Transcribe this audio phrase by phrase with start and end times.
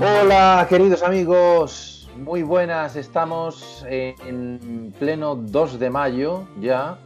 [0.00, 6.98] Hola queridos amigos, muy buenas, estamos en pleno 2 de mayo ya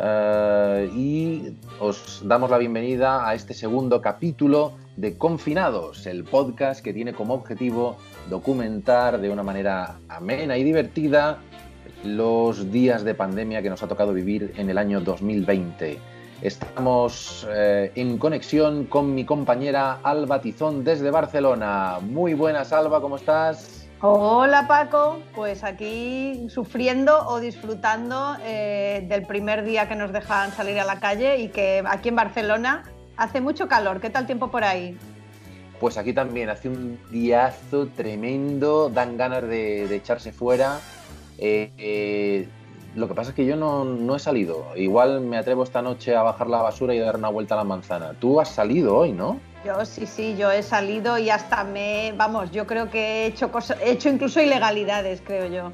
[0.00, 6.92] eh, y os damos la bienvenida a este segundo capítulo de Confinados, el podcast que
[6.92, 7.96] tiene como objetivo
[8.30, 11.38] documentar de una manera amena y divertida
[12.04, 15.98] los días de pandemia que nos ha tocado vivir en el año 2020.
[16.42, 21.98] Estamos eh, en conexión con mi compañera Alba Tizón desde Barcelona.
[22.00, 23.88] Muy buenas, Alba, ¿cómo estás?
[24.00, 30.78] Hola Paco, pues aquí sufriendo o disfrutando eh, del primer día que nos dejan salir
[30.78, 32.84] a la calle y que aquí en Barcelona
[33.16, 34.00] hace mucho calor.
[34.00, 34.96] ¿Qué tal tiempo por ahí?
[35.80, 40.78] Pues aquí también hace un diazo tremendo, dan ganas de, echarse fuera.
[41.38, 42.48] Eh, eh,
[42.94, 44.66] lo que pasa es que yo no, he salido.
[44.76, 47.64] Igual me atrevo esta noche a bajar la basura y dar una vuelta a la
[47.64, 48.14] manzana.
[48.18, 49.38] Tú has salido hoy, ¿no?
[49.64, 53.50] Yo sí, sí, yo he salido y hasta me, vamos, yo creo que he hecho
[53.50, 55.72] cosas, he hecho incluso ilegalidades, creo yo.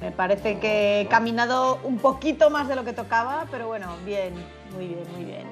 [0.00, 4.34] Me parece que he caminado un poquito más de lo que tocaba, pero bueno, bien,
[4.74, 5.46] muy bien, muy bien.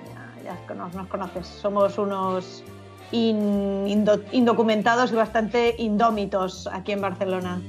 [0.44, 2.62] Ya, nos, conoces, somos unos
[3.10, 7.62] indocumentados y bastante indómitos aquí en Barcelona.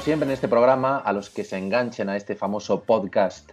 [0.00, 3.50] Siempre en este programa, a los que se enganchen a este famoso podcast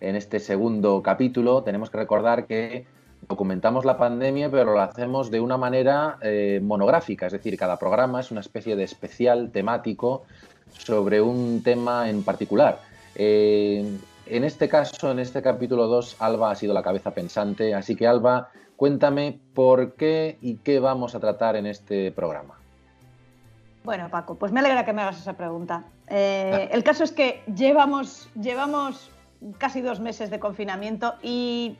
[0.00, 2.86] en este segundo capítulo, tenemos que recordar que
[3.28, 8.20] documentamos la pandemia, pero lo hacemos de una manera eh, monográfica, es decir, cada programa
[8.20, 10.22] es una especie de especial temático
[10.72, 12.78] sobre un tema en particular.
[13.16, 17.96] Eh, en este caso, en este capítulo 2, Alba ha sido la cabeza pensante, así
[17.96, 22.61] que Alba, cuéntame por qué y qué vamos a tratar en este programa.
[23.84, 25.84] Bueno, Paco, pues me alegra que me hagas esa pregunta.
[26.08, 29.10] Eh, el caso es que llevamos, llevamos
[29.58, 31.76] casi dos meses de confinamiento y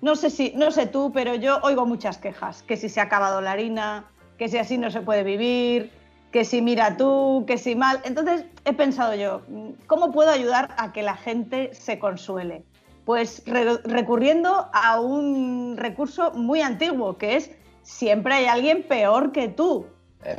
[0.00, 3.04] no sé si, no sé tú, pero yo oigo muchas quejas, que si se ha
[3.04, 4.06] acabado la harina,
[4.36, 5.92] que si así no se puede vivir,
[6.32, 8.00] que si mira tú, que si mal.
[8.04, 9.42] Entonces he pensado yo,
[9.86, 12.64] ¿cómo puedo ayudar a que la gente se consuele?
[13.04, 17.52] Pues recurriendo a un recurso muy antiguo, que es
[17.82, 19.86] siempre hay alguien peor que tú.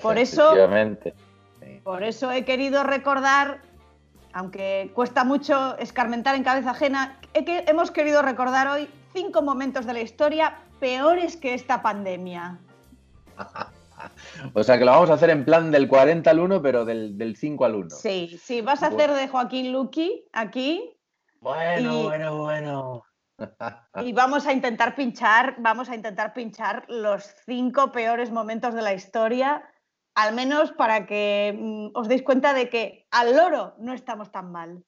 [0.02, 0.54] Por eso,
[1.84, 3.62] por eso he querido recordar,
[4.34, 9.94] aunque cuesta mucho escarmentar en cabeza ajena, que hemos querido recordar hoy cinco momentos de
[9.94, 12.60] la historia peores que esta pandemia.
[14.54, 17.36] o sea que lo vamos a hacer en plan del 40 al 1, pero del,
[17.38, 17.90] 5 al 1.
[17.92, 20.98] Sí, sí, vas a hacer de Joaquín Luqui aquí.
[21.42, 23.04] Bueno, bueno, bueno.
[24.04, 28.94] y vamos a intentar pinchar, vamos a intentar pinchar los cinco peores momentos de la
[28.94, 29.64] historia
[30.16, 34.52] al menos para que mm, os deis cuenta de que al loro no estamos tan
[34.52, 34.84] mal.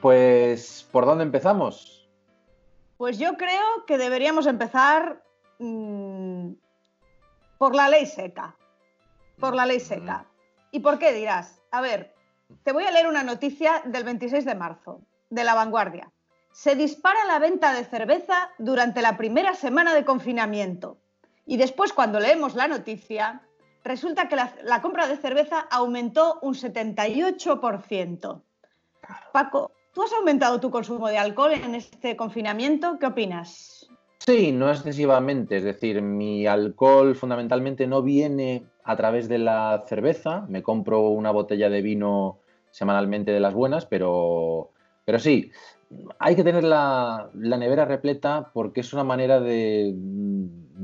[0.00, 2.08] Pues, ¿por dónde empezamos?
[2.96, 5.27] Pues yo creo que deberíamos empezar
[5.58, 6.52] Mm,
[7.58, 8.56] por la ley seca.
[9.38, 10.26] Por la ley seca.
[10.70, 11.60] ¿Y por qué dirás?
[11.70, 12.14] A ver,
[12.62, 16.10] te voy a leer una noticia del 26 de marzo, de La Vanguardia.
[16.52, 20.98] Se dispara la venta de cerveza durante la primera semana de confinamiento.
[21.46, 23.42] Y después, cuando leemos la noticia,
[23.84, 28.42] resulta que la, la compra de cerveza aumentó un 78%.
[29.32, 32.98] Paco, ¿tú has aumentado tu consumo de alcohol en este confinamiento?
[32.98, 33.77] ¿Qué opinas?
[34.28, 35.56] Sí, no excesivamente.
[35.56, 40.44] Es decir, mi alcohol fundamentalmente no viene a través de la cerveza.
[40.50, 42.38] Me compro una botella de vino
[42.70, 44.68] semanalmente de las buenas, pero,
[45.06, 45.50] pero sí,
[46.18, 49.94] hay que tener la, nevera repleta porque es una manera de,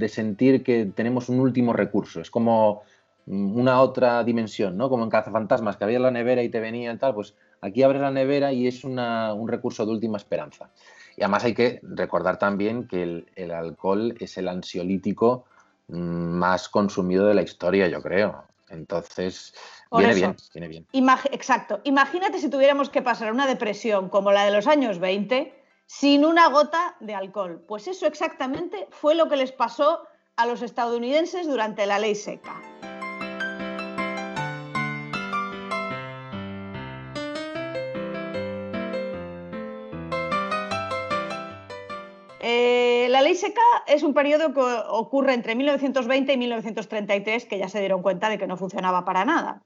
[0.09, 2.23] sentir que tenemos un último recurso.
[2.23, 2.81] Es como
[3.27, 4.89] una otra dimensión, ¿no?
[4.89, 8.01] Como en Cazafantasmas, que había la nevera y te venía y tal, pues aquí abres
[8.01, 10.71] la nevera y es un recurso de última esperanza.
[11.17, 15.45] Y además hay que recordar también que el, alcohol es el ansiolítico
[15.89, 18.45] mm, más consumido de la historia, yo creo.
[18.69, 19.55] Entonces,
[19.93, 20.87] viene bien, viene bien.
[21.31, 21.81] exacto.
[21.85, 25.55] Imagínate si tuviéramos que pasar una depresión como la de los años 20
[25.87, 27.63] sin una gota de alcohol.
[27.67, 30.01] Pues eso exactamente fue lo que les pasó
[30.37, 32.61] a los estadounidenses durante la ley seca.
[43.25, 48.03] Ley seca es un periodo que ocurre entre 1920 y 1933, que ya se dieron
[48.03, 49.63] cuenta de que no funcionaba para nada.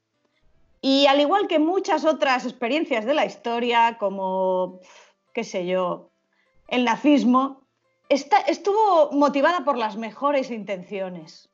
[0.80, 4.80] Y al igual que muchas otras experiencias de la historia, como,
[5.34, 6.10] qué sé yo,
[6.68, 7.62] el nazismo,
[8.08, 11.50] estuvo motivada por las mejores intenciones.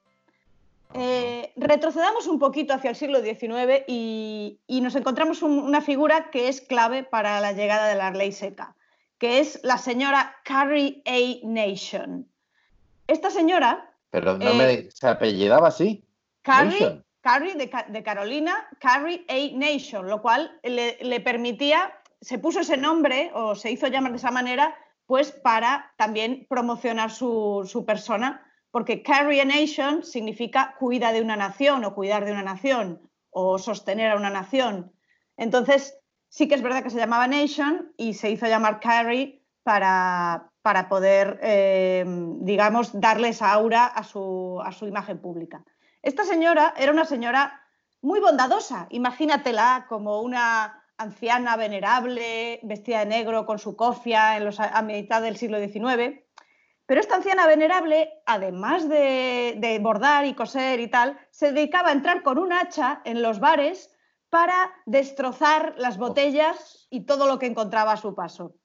[0.97, 6.61] Eh, retrocedamos un poquito hacia el siglo XIX y, nos encontramos una figura que es
[6.61, 8.77] clave para la llegada de la ley seca,
[9.25, 11.47] que es la señora Carrie A.
[11.47, 12.29] Nation.
[13.07, 13.91] Esta señora...
[14.11, 14.71] Pero no me...
[14.71, 16.07] Eh, ¿Se apellidaba así?
[16.43, 19.57] Carrie, Carrie de, Carolina, Carrie A.
[19.57, 24.31] Nation, lo cual le, permitía, se puso ese nombre o se hizo llamar de esa
[24.31, 24.77] manera,
[25.07, 31.37] pues para también promocionar su, su persona porque carry a nation significa cuida de una
[31.37, 33.01] nación o cuidar de una nación
[33.31, 34.93] o sostener a una nación.
[35.39, 35.99] Entonces,
[36.35, 40.89] sí que es verdad que se llamaba nation y se hizo llamar carry para, para
[40.89, 42.05] poder, eh,
[42.41, 45.65] digamos, darle esa aura a su, a su imagen pública.
[46.03, 47.63] Esta señora era una señora
[48.03, 54.59] muy bondadosa, imagínatela como una anciana venerable, vestida de negro, con su cofia en los,
[54.59, 56.19] a mitad del siglo XIX.
[56.87, 62.25] Pero esta anciana venerable, además de, bordar y coser y tal, se dedicaba a entrar
[62.25, 63.94] con un hacha en los bares
[64.35, 68.57] para destrozar las botellas y todo lo que encontraba a su paso.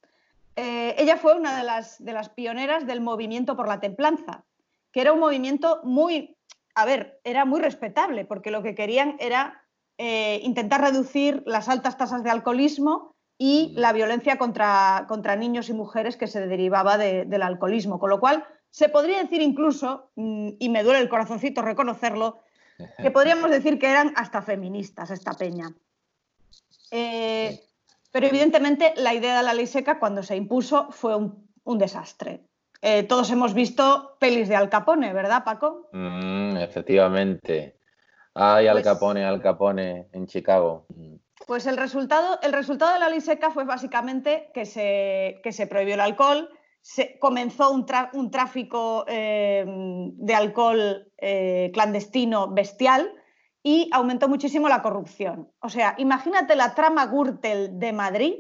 [0.55, 4.45] Eh, ella fue una de las, de las pioneras del movimiento por la templanza,
[4.91, 6.35] que era un movimiento muy,
[6.73, 9.61] a ver, era muy respetable, porque lo que querían era
[9.99, 15.73] eh, intentar reducir las altas tasas de alcoholismo y la violencia contra, contra niños y
[15.73, 17.99] mujeres que se derivaba del alcoholismo.
[17.99, 22.39] Con lo cual, se podría decir incluso, mm, y me duele el corazoncito reconocerlo,
[22.97, 25.71] que podríamos decir que eran hasta feministas esta peña.
[26.91, 27.59] Eh,
[28.11, 32.41] pero evidentemente la idea de la ley seca cuando se impuso fue un, desastre.
[32.81, 35.89] Eh, todos hemos visto pelis de Al Capone, ¿verdad, Paco?
[35.91, 37.77] Mm, efectivamente.
[38.33, 40.87] Ay, Al pues Capone, Al Capone en Chicago.
[41.45, 45.95] Pues el resultado, el resultado de la ley seca fue básicamente que se, se prohibió
[45.95, 46.49] el alcohol,
[46.81, 53.13] se, comenzó un, tráfico eh, de alcohol eh, clandestino bestial
[53.63, 55.51] y aumentó muchísimo la corrupción.
[55.59, 58.33] O sea, imagínate la trama Gürtel de Madrid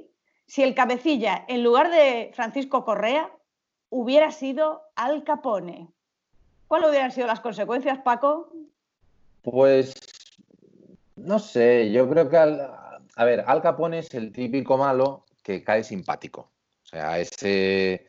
[0.47, 3.31] si el cabecilla, en lugar de Francisco Correa,
[3.89, 5.89] hubiera sido Al Capone.
[6.67, 8.51] ¿Cuáles hubieran sido las consecuencias, Paco?
[9.43, 9.93] Pues
[11.15, 12.61] no sé, yo creo que al,
[13.15, 16.49] a ver, Al Capone es el típico malo que cae simpático.
[16.83, 18.08] O sea, ese,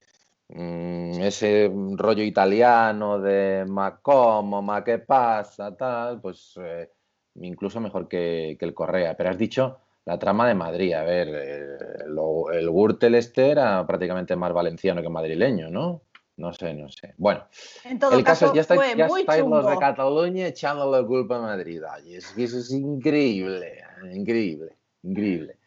[0.52, 6.90] ese rollo italiano de ma cómo, ma qué pasa, tal, pues eh,
[7.36, 9.16] incluso mejor que, el Correa.
[9.16, 10.92] Pero has dicho la trama de Madrid.
[10.94, 12.18] A ver, el,
[12.52, 16.02] el Gürtel este era prácticamente más valenciano que madrileño, ¿no?
[16.40, 17.14] No sé, no sé.
[17.18, 17.44] Bueno,
[17.84, 21.42] en todo el caso, ya, está, ya estáis los de Cataluña echando la culpa a
[21.42, 21.82] Madrid.
[21.88, 24.74] Ay, es que eso es increíble, increíble.
[25.02, 25.58] Increíble.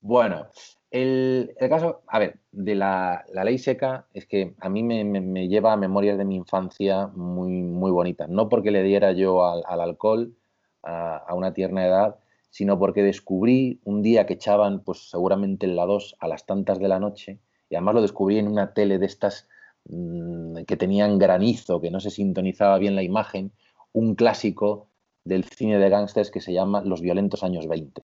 [0.00, 0.48] Bueno,
[0.90, 5.76] el, caso, a ver, de la, ley seca es que a mí me, lleva a
[5.76, 8.28] memorias de mi infancia muy, muy bonitas.
[8.28, 10.34] No porque le diera yo al, alcohol
[10.82, 12.16] a, una tierna edad,
[12.50, 16.78] sino porque descubrí un día que echaban, pues seguramente en la 2 a las tantas
[16.78, 17.38] de la noche,
[17.68, 19.48] y además lo descubrí en una tele de estas
[19.84, 23.52] mm, que tenían granizo, que no se sintonizaba bien la imagen,
[23.92, 24.88] un clásico
[25.24, 28.02] del cine de gángsters que se llama Los violentos años 20.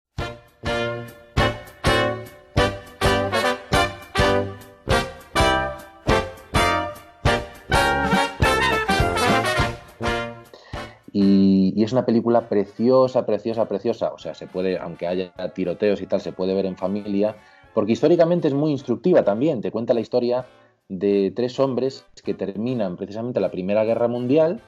[11.93, 14.13] Es una película preciosa, preciosa, preciosa.
[14.15, 17.37] O sea, se puede, aunque haya tiroteos y tal, se puede ver en familia,
[17.75, 19.61] porque históricamente es muy instructiva también.
[19.61, 20.47] Te cuenta la historia
[20.89, 24.63] de tres hombres que terminan precisamente la Primera Guerra Mundial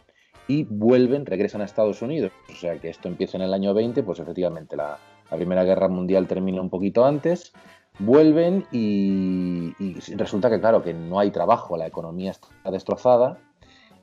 [0.49, 2.31] y vuelven, regresan a Estados Unidos.
[2.53, 4.99] O sea, que esto empieza en el año 20, pues efectivamente la,
[5.31, 7.53] Primera Guerra Mundial termina un poquito antes.
[7.99, 13.39] Vuelven y, y resulta que, claro, que no hay trabajo, la economía está destrozada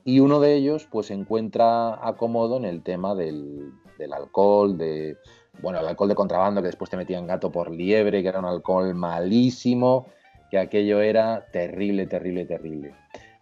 [0.03, 3.71] y uno de ellos pues encuentra acomodo en el tema del,
[4.11, 5.17] alcohol, de,
[5.61, 8.45] bueno, el alcohol de contrabando que después te metían gato por liebre, que era un
[8.45, 10.07] alcohol malísimo,
[10.49, 12.93] que aquello era terrible, terrible, terrible.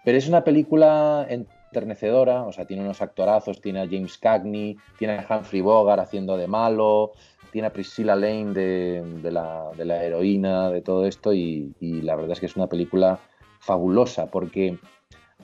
[0.03, 5.17] Pero es una película enternecedora, o sea, tiene unos actorazos, tiene a James Cagney, tiene
[5.17, 7.13] a Humphrey Bogart haciendo de malo,
[7.51, 12.45] tiene a Priscilla Lane de, la, heroína, de todo esto, y la verdad es que
[12.45, 13.19] es una película
[13.59, 14.77] fabulosa, porque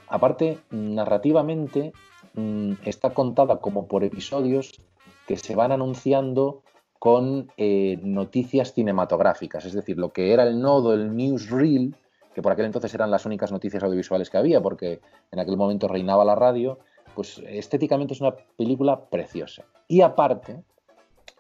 [0.08, 1.94] Aparte, narrativamente
[2.34, 4.82] mm, está contada como por episodios
[5.28, 6.64] que se van anunciando
[7.00, 11.96] con eh, noticias cinematográficas, es decir, lo que era el nodo, el newsreel,
[12.34, 15.88] que por aquel entonces eran las únicas noticias audiovisuales que había, porque en aquel momento
[15.88, 16.80] reinaba la radio,
[17.14, 19.66] pues estéticamente es una película preciosa.
[19.88, 20.64] Y aparte,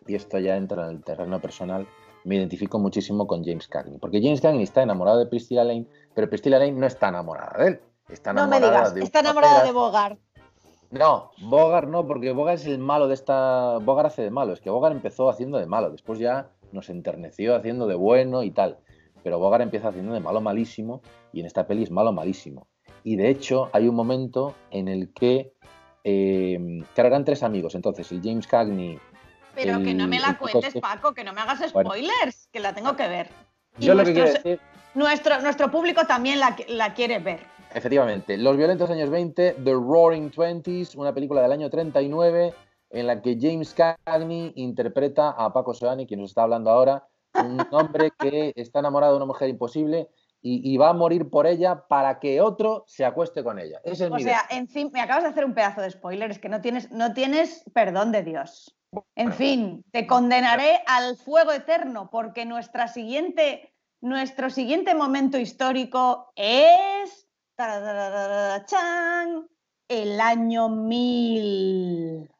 [0.07, 1.87] y esto ya entra en el terreno personal,
[2.23, 6.29] me identifico muchísimo con James Cagney, porque James Cagney está enamorado de Priscilla Lane, pero
[6.29, 7.79] Priscilla Lane no está enamorada de él.
[8.09, 10.19] Está enamorada no me digas, de está enamorada de Bogart.
[10.91, 13.79] No, Bogart no, porque Bogart es el malo de esta.
[13.79, 17.55] Bogart hace de malo, es que Bogart empezó haciendo de malo, después ya nos enterneció
[17.55, 18.77] haciendo de bueno y tal.
[19.23, 21.01] Pero Bogart empieza haciendo de malo malísimo
[21.33, 22.67] y en esta peli es malo malísimo.
[23.03, 25.53] Y de hecho hay un momento en el que.
[26.03, 28.99] Eh, claro, eran tres amigos, entonces el James Cagney.
[29.55, 32.95] Pero que no me la cuentes, Paco, que no me hagas spoilers, que la tengo
[32.95, 33.29] que ver.
[33.77, 34.59] Y yo lo que quiero decir...
[34.93, 37.39] nuestro, nuestro público también la, la quiere ver.
[37.73, 42.53] Efectivamente, Los violentos años 20, The Roaring Twenties, una película del año 39
[42.91, 47.59] en la que James Cagney interpreta a Paco Soani, quien nos está hablando ahora, un
[47.71, 50.07] hombre que está enamorado de una mujer imposible
[50.47, 53.81] y, va a morir por ella para que otro se acueste con ella.
[53.83, 56.61] o sea, en fin, me acabas de hacer un pedazo de spoiler, es que no
[56.61, 58.77] tienes, no tienes perdón de Dios.
[59.15, 67.27] En fin, te condenaré al fuego eterno porque nuestra siguiente, nuestro siguiente momento histórico es
[69.89, 72.34] el año 1000.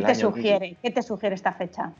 [0.00, 0.76] ¿Qué te sugiere?
[0.82, 1.92] ¿Qué te sugiere esta fecha?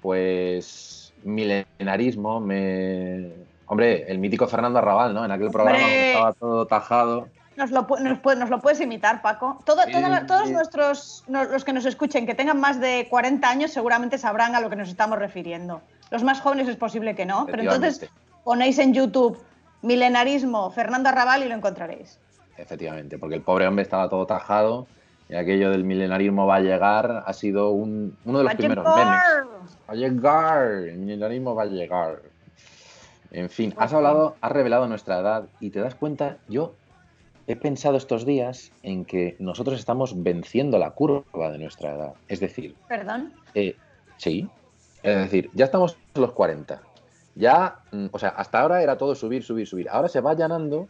[0.00, 3.32] Pues milenarismo, me...
[3.66, 5.24] Hombre, el mítico Fernando Arrabal, ¿no?
[5.24, 7.28] En aquel programa estaba todo tajado.
[7.56, 9.58] Nos lo, puedes imitar, Paco.
[9.64, 14.60] todos nuestros, los que nos escuchen, que tengan más de 40 años, seguramente sabrán a
[14.60, 15.82] lo que nos estamos refiriendo.
[16.10, 18.08] Los más jóvenes es posible que no, pero entonces
[18.44, 19.38] ponéis en YouTube
[19.82, 22.18] milenarismo Fernando Arrabal y lo encontraréis.
[22.56, 24.86] Efectivamente, porque el pobre hombre estaba todo tajado
[25.30, 29.22] y aquello del milenarismo va a llegar ha sido uno de los primeros memes.
[29.88, 32.22] Va a llegar, el milenarismo va a llegar.
[33.30, 36.74] En fin, has hablado, has revelado nuestra edad y te das cuenta, yo
[37.46, 42.14] he pensado estos días en que nosotros estamos venciendo la curva de nuestra edad.
[42.26, 43.32] Es decir, ¿perdón?
[43.54, 43.76] Eh,
[44.16, 44.48] sí,
[45.04, 46.82] es decir, ya estamos en los 40.
[47.36, 49.88] Ya, mm, o sea, hasta ahora era todo subir, subir, subir.
[49.90, 50.88] Ahora se va allanando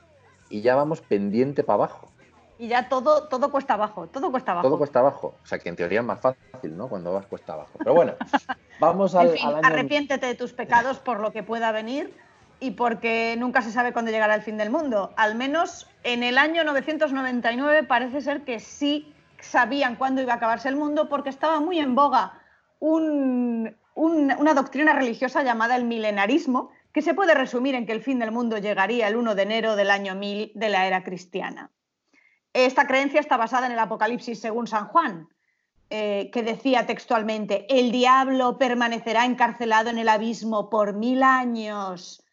[0.48, 2.09] y ya vamos pendiente para abajo.
[2.60, 4.68] Y ya todo, todo cuesta abajo, todo cuesta abajo.
[4.68, 5.34] Todo cuesta abajo.
[5.42, 6.88] O sea, que en teoría es más fácil, ¿no?
[6.88, 7.70] Cuando vas cuesta abajo.
[7.78, 8.12] Pero bueno,
[8.80, 12.14] vamos al, en fin, Arrepiéntete de tus pecados por lo que pueda venir
[12.60, 15.14] y porque nunca se sabe cuándo llegará el fin del mundo.
[15.16, 20.68] Al menos en el año 999 parece ser que sí sabían cuándo iba a acabarse
[20.68, 22.34] el mundo porque estaba muy en boga
[22.78, 28.32] una doctrina religiosa llamada el milenarismo, que se puede resumir en que el fin del
[28.32, 31.70] mundo llegaría el 1 de enero del año 1000 de la era cristiana.
[32.52, 35.28] Esta creencia está basada en el Apocalipsis según San Juan,
[35.88, 42.24] eh, que decía textualmente, el diablo permanecerá encarcelado en el abismo por mil años.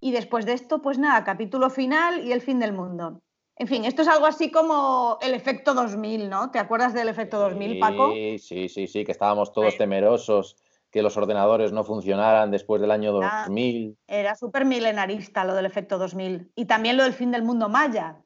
[0.00, 3.22] Y después de esto, pues nada, capítulo final y el fin del mundo.
[3.56, 6.50] En fin, esto es algo así como el efecto 2000, ¿no?
[6.50, 8.12] ¿Te acuerdas del efecto 2000, Paco?
[8.12, 10.56] Sí, sí, sí, sí, que estábamos todos temerosos
[10.90, 13.96] que los ordenadores no funcionaran después del año 2000.
[14.06, 16.52] Era súper milenarista lo del efecto 2000.
[16.54, 18.16] Y también lo del fin del mundo maya,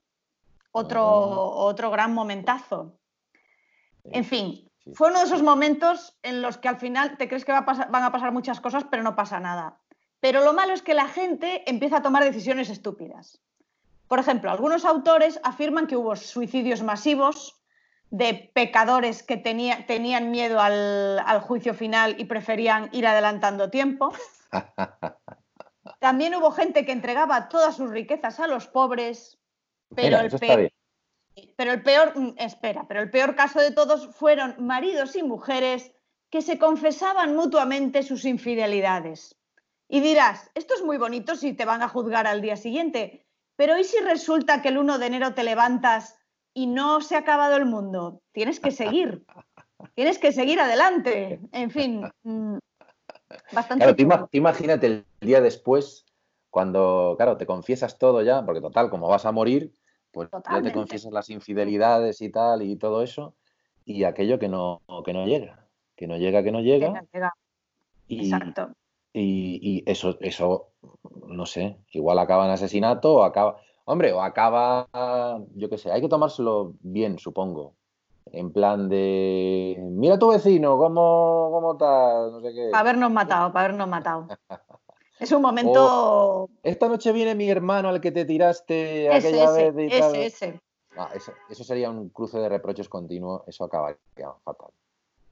[0.79, 2.99] otro, otro gran momentazo.
[4.05, 7.53] En fin, fue uno de esos momentos en los que al final te crees que
[7.53, 9.79] van a pasar muchas cosas, pero no pasa nada.
[10.21, 13.41] Pero lo malo es que la gente empieza a tomar decisiones estúpidas.
[14.09, 17.61] Por ejemplo, algunos autores afirman que hubo suicidios masivos
[18.11, 24.13] de pecadores que tenían miedo al, al juicio final y preferían ir adelantando tiempo.
[26.01, 29.39] También hubo gente que entregaba todas sus riquezas a los pobres,
[29.95, 30.71] pero, el peor,
[31.57, 35.93] pero el peor, mm, espera, pero el peor caso de todos fueron maridos y mujeres
[36.31, 39.37] que se confesaban mutuamente sus infidelidades.
[39.89, 43.27] Y dirás, esto es muy bonito si te van a juzgar al día siguiente,
[43.57, 46.19] pero ¿y si resulta que el 1 de enero te levantas
[46.55, 48.21] y no se ha acabado el mundo?
[48.33, 49.25] Tienes que seguir,
[49.95, 51.41] tienes que seguir adelante.
[51.53, 52.59] En fin, mm,
[53.53, 53.97] bastante.
[53.97, 56.05] Claro, imagínate el día después
[56.51, 59.73] cuando, claro, te confiesas todo ya, porque total, como vas a morir,
[60.13, 63.35] pues ya te confiesas las infidelidades y tal y todo eso,
[63.85, 67.05] y aquello que no, que no llega, que no llega, que no llega.
[68.07, 68.73] Y, Exacto.
[69.13, 70.69] Y, eso, eso,
[71.27, 74.87] no sé, igual acaba en asesinato o acaba, hombre, o acaba,
[75.55, 77.75] yo qué sé, hay que tomárselo bien, supongo.
[78.31, 82.69] En plan de, mira tu vecino, cómo, cómo tal, no sé qué.
[82.71, 84.29] Para habernos matado, para habernos matado.
[85.21, 86.49] Es un momento.
[86.63, 89.75] esta noche viene mi hermano al que te tiraste aquella vez.
[89.77, 90.61] ese, ese.
[90.97, 93.99] Ah, eso, sería un cruce de reproches continuo, eso acabaría
[94.43, 94.71] fatal.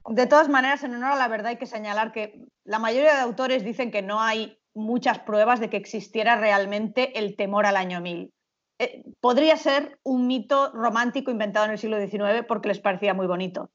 [0.07, 3.19] De todas maneras, en honor a la verdad hay que señalar que la mayoría de
[3.19, 7.99] autores dicen que no hay muchas pruebas de que existiera realmente el temor al año
[7.99, 8.31] 1000.
[8.79, 13.27] Eh, podría ser un mito romántico inventado en el siglo XIX porque les parecía muy
[13.27, 13.69] bonito.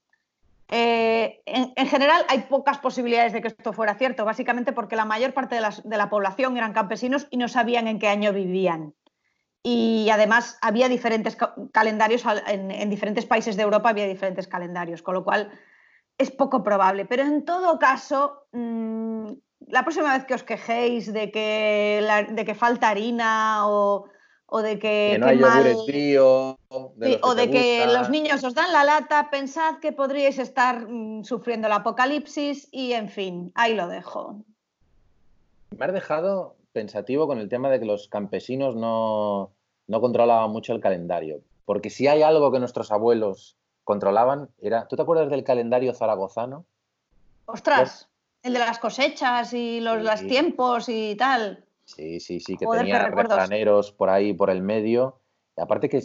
[0.69, 5.33] Eh, en, general hay pocas posibilidades de que esto fuera cierto, básicamente porque la mayor
[5.33, 8.93] parte de, la población eran campesinos y no sabían en qué año vivían.
[9.61, 11.37] Y además había diferentes
[11.71, 15.51] calendarios, en, diferentes países de Europa había diferentes calendarios, con lo cual
[16.17, 17.05] es poco probable.
[17.05, 19.31] Pero en todo caso, mm,
[19.67, 24.09] la próxima vez que os quejéis de que, de que falta harina o,
[24.61, 25.39] de que, no hay
[25.85, 31.23] frío, o de que los niños os dan la lata, pensad que podríais estar mm,
[31.23, 34.43] sufriendo el apocalipsis y en fin, ahí lo dejo.
[35.77, 39.51] Me has dejado pensativo con el tema de que los campesinos no,
[39.87, 44.95] no controlaban mucho el calendario, porque si hay algo que nuestros abuelos controlaban, era, ¿tú
[44.95, 46.65] te acuerdas del calendario zaragozano?
[47.45, 48.09] Ostras,
[48.43, 51.65] el de las cosechas y los, tiempos y tal.
[51.85, 55.19] Sí, sí, sí, que tenía refraneros por ahí, por el medio.
[55.57, 56.01] Y aparte que,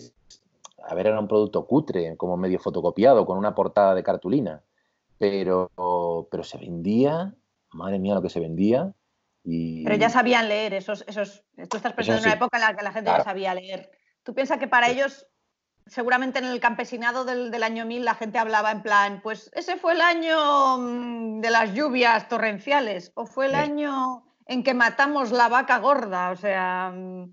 [0.84, 4.62] a ver, era un producto cutre, como medio fotocopiado, con una portada de cartulina.
[5.18, 5.70] Pero,
[6.30, 7.34] pero se vendía,
[7.70, 8.92] madre mía lo que se vendía.
[9.44, 9.84] Y...
[9.84, 12.84] Pero ya sabían leer, esos, esos, tú estás pensando en una época en la que
[12.84, 13.90] la gente ya sabía leer.
[14.22, 15.26] Tú piensas que para ellos,
[15.86, 19.76] seguramente en el campesinado del, del, año 1000 la gente hablaba en plan, pues ese
[19.76, 25.30] fue el año mm, de las lluvias torrenciales, o fue el año en que matamos
[25.30, 27.30] la vaca gorda, o sea, mm,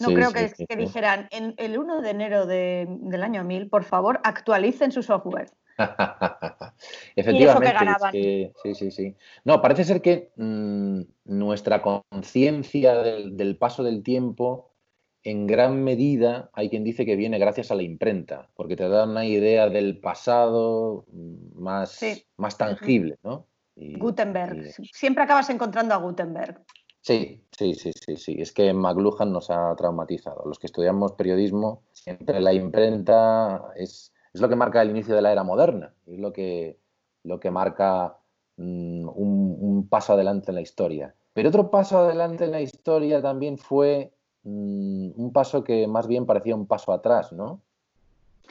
[0.00, 4.92] no creo que, dijeran, en el 1 de enero del año 1000, por favor, actualicen
[4.92, 5.50] su software.
[7.16, 8.52] Efectivamente.
[8.62, 9.16] sí, sí, sí.
[9.44, 14.70] No, parece ser que mm, nuestra conciencia del, paso del tiempo,
[15.24, 19.04] en gran medida, hay quien dice que viene gracias a la imprenta, porque te da
[19.04, 22.00] una idea del pasado mm, más,
[22.36, 23.46] más tangible, ¿no?
[23.78, 24.72] Gutenberg.
[24.92, 26.60] Siempre acabas encontrando a Gutenberg.
[27.00, 28.36] Sí, sí, sí, sí, sí.
[28.38, 30.44] Es que McLuhan nos ha traumatizado.
[30.44, 35.32] Los que estudiamos periodismo, siempre la imprenta es, lo que marca el inicio de la
[35.32, 35.94] era moderna.
[36.06, 36.78] Es lo que,
[37.24, 38.18] lo que marca
[38.56, 41.14] mm, un, paso adelante en la historia.
[41.32, 44.12] Pero otro paso adelante en la historia también fue
[44.42, 47.62] mm, un paso que más bien parecía un paso atrás, ¿no?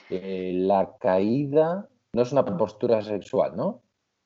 [0.09, 3.81] Eh, la caída no es una postura sexual, ¿no?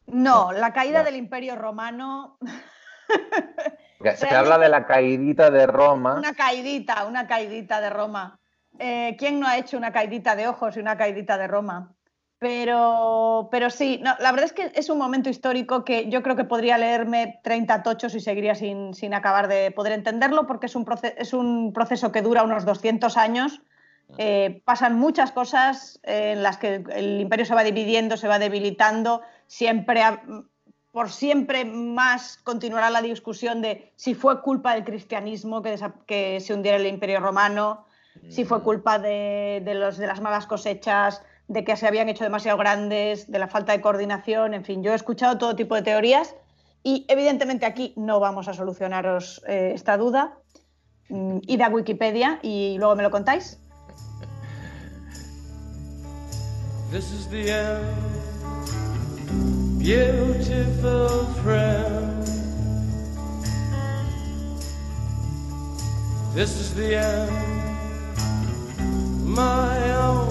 [0.08, 2.38] No, la caída del Imperio Romano.
[4.16, 6.16] Se habla de la caidita de Roma.
[6.16, 8.40] Una caidita, una caidita de Roma.
[8.80, 11.94] Eh, ¿Quién no ha hecho una caidita de ojos y una caidita de Roma?
[12.40, 16.36] Pero, pero sí, no, la verdad es que es un momento histórico que yo creo
[16.36, 20.76] que podría leerme 30 tochos y seguiría sin, sin acabar de poder entenderlo, porque es
[20.76, 20.84] un,
[21.18, 23.62] es un proceso que dura unos 200 años.
[24.18, 29.22] Eh, pasan muchas cosas en las que el imperio se va dividiendo, se va debilitando,
[29.52, 30.02] siempre,
[30.92, 36.78] por siempre más continuará la discusión de si fue culpa del cristianismo que, se hundiera
[36.78, 37.86] el imperio romano,
[38.30, 38.64] si fue mm.
[38.64, 43.40] culpa de, los, de las malas cosechas, de que se habían hecho demasiado grandes, de
[43.40, 46.34] la falta de coordinación, en fin, yo he escuchado todo tipo de teorías
[46.82, 50.38] y evidentemente aquí no vamos a solucionaros eh, esta duda.
[51.10, 53.60] Mm, id a Wikipedia y luego me lo contáis.
[59.82, 62.24] Beautiful friend.
[66.36, 67.32] This is the end,
[69.26, 70.31] my only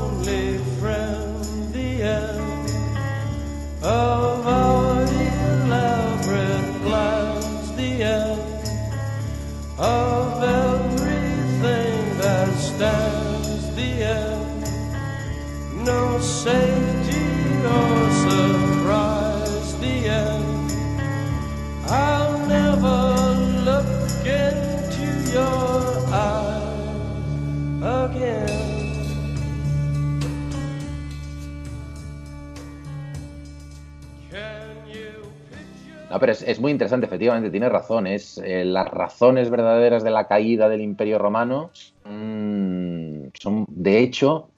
[36.11, 38.09] No, pero es, muy interesante, efectivamente, tiene razón.
[38.09, 38.19] Eh,
[38.65, 41.71] las razones verdaderas de la caída del Imperio Romano
[42.03, 44.49] son, de hecho,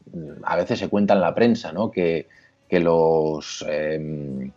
[0.45, 1.91] a veces se cuenta en la prensa, ¿no?
[1.91, 2.27] Que,
[2.71, 4.51] los, em,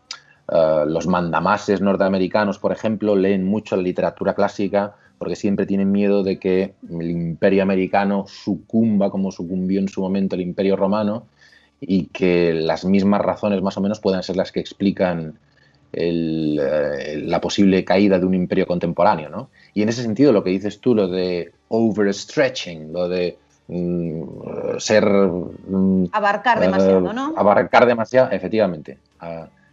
[0.47, 6.23] eh, los mandamases norteamericanos, por ejemplo, leen mucho la literatura clásica porque siempre tienen miedo
[6.23, 11.25] de que el imperio americano sucumba como sucumbió en su momento el imperio romano
[11.81, 15.37] y que las mismas razones más o menos puedan ser las que explican
[15.97, 19.29] eh, la posible caída de un imperio contemporáneo.
[19.29, 19.49] ¿no?
[19.73, 25.05] Y en ese sentido, lo que dices tú, lo de overstretching, lo de mm, ser...
[25.05, 27.33] Mm, abarcar demasiado, ¿no?
[27.37, 28.97] Abarcar demasiado, efectivamente.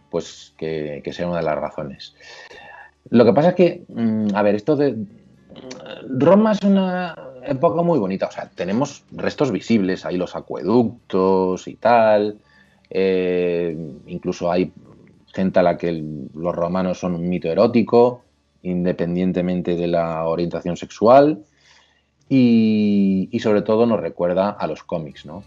[0.09, 2.15] pues que, que, sea una de las razones.
[3.09, 3.83] Lo que pasa es que,
[4.33, 4.95] a ver, esto de...
[6.07, 11.75] Roma es una época muy bonita, o sea, tenemos restos visibles, ahí los acueductos y
[11.75, 12.37] tal,
[12.89, 13.75] eh,
[14.07, 14.71] incluso hay
[15.33, 15.91] gente a la que
[16.33, 18.23] los romanos son un mito erótico,
[18.61, 21.43] independientemente de la orientación sexual,
[22.29, 25.43] y, sobre todo nos recuerda a los cómics, ¿no?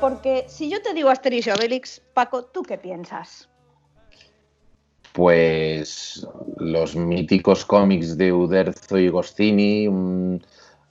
[0.00, 3.48] Porque si yo te digo Asterix y Obelix, Paco, ¿tú qué piensas?
[5.12, 9.88] Pues los míticos cómics de Uderzo y Goscini,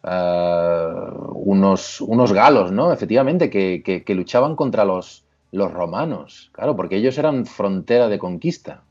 [0.04, 0.94] eh,
[1.34, 2.92] unos, unos galos, ¿no?
[2.92, 8.84] Efectivamente, que, luchaban contra los, los romanos, claro, porque ellos eran frontera de conquista.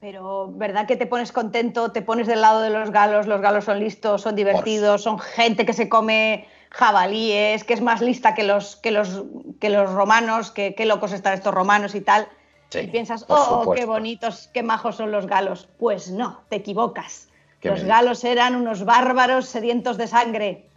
[0.00, 1.92] Pero, ¿verdad que te pones contento?
[1.92, 5.64] Te pones del lado de los galos, los galos son listos, son divertidos, son gente
[5.64, 9.24] que se come jabalíes, que es más lista que los, que los,
[9.60, 12.28] que los romanos, que qué locos están estos romanos y tal.
[12.74, 15.68] y piensas, oh, qué bonitos, qué majos son los galos.
[15.78, 17.28] Pues no, te equivocas.
[17.64, 20.68] Los galos eran unos bárbaros sedientos de sangre.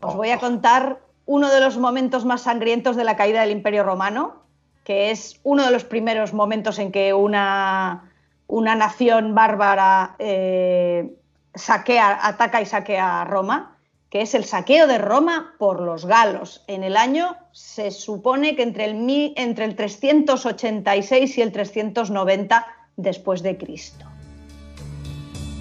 [0.00, 0.40] Os voy a oh.
[0.40, 4.42] contar uno de los momentos más sangrientos de la caída del Imperio Romano,
[4.84, 8.10] que es uno de los primeros momentos en que una,
[8.46, 11.14] una nación bárbara eh,
[11.54, 13.76] saquea, ataca y saquea a Roma,
[14.08, 16.64] que es el saqueo de Roma por los galos.
[16.66, 22.66] En el año se supone que entre el, entre el 386 y el 390
[22.96, 24.07] después de Cristo.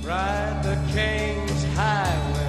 [0.08, 2.48] The King's Highway.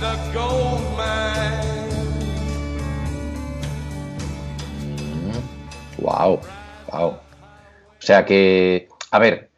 [0.00, 1.66] The gold mine.
[5.98, 6.40] Wow,
[6.92, 7.08] wow.
[7.08, 7.18] O
[7.98, 9.50] sea que, a ver,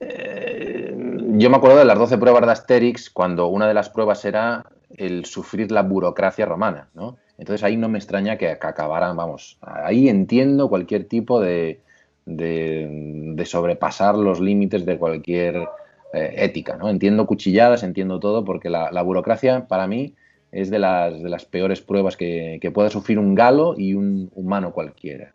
[0.00, 0.96] eh,
[1.36, 4.64] yo me acuerdo de las 12 pruebas de Asterix cuando una de las pruebas era
[4.96, 7.18] el sufrir la burocracia romana, ¿no?
[7.40, 11.80] Entonces ahí no me extraña que, acabaran, vamos, ahí entiendo cualquier tipo de,
[12.26, 15.66] de, sobrepasar los límites de cualquier
[16.12, 16.90] eh, ética, ¿no?
[16.90, 20.14] Entiendo cuchilladas, entiendo todo, porque la, burocracia para mí
[20.52, 24.30] es de las, de las peores pruebas que, que, puede sufrir un galo y un
[24.34, 25.32] humano cualquiera.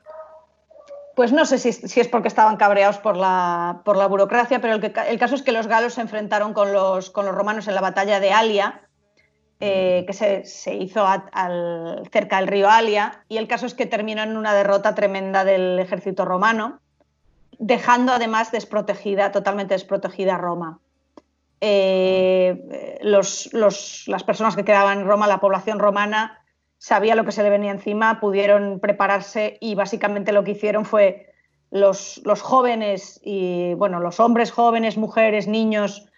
[1.16, 4.76] Pues no sé si, si, es porque estaban cabreados por la, por la burocracia, pero
[4.76, 7.74] el, el, caso es que los galos se enfrentaron con los, con los romanos en
[7.74, 8.85] la batalla de Alia,
[9.62, 11.06] eh, que se, hizo
[12.12, 15.80] cerca del río Alia, y el caso es que terminó en una derrota tremenda del
[15.80, 16.82] ejército romano,
[17.58, 20.80] dejando además desprotegida, totalmente desprotegida Roma.
[21.62, 26.42] Eh, las personas que quedaban en Roma, la población romana,
[26.78, 31.34] sabía lo que se le venía encima, pudieron prepararse y básicamente lo que hicieron fue
[31.72, 36.10] los, los jóvenes y bueno, los hombres jóvenes, mujeres, niños,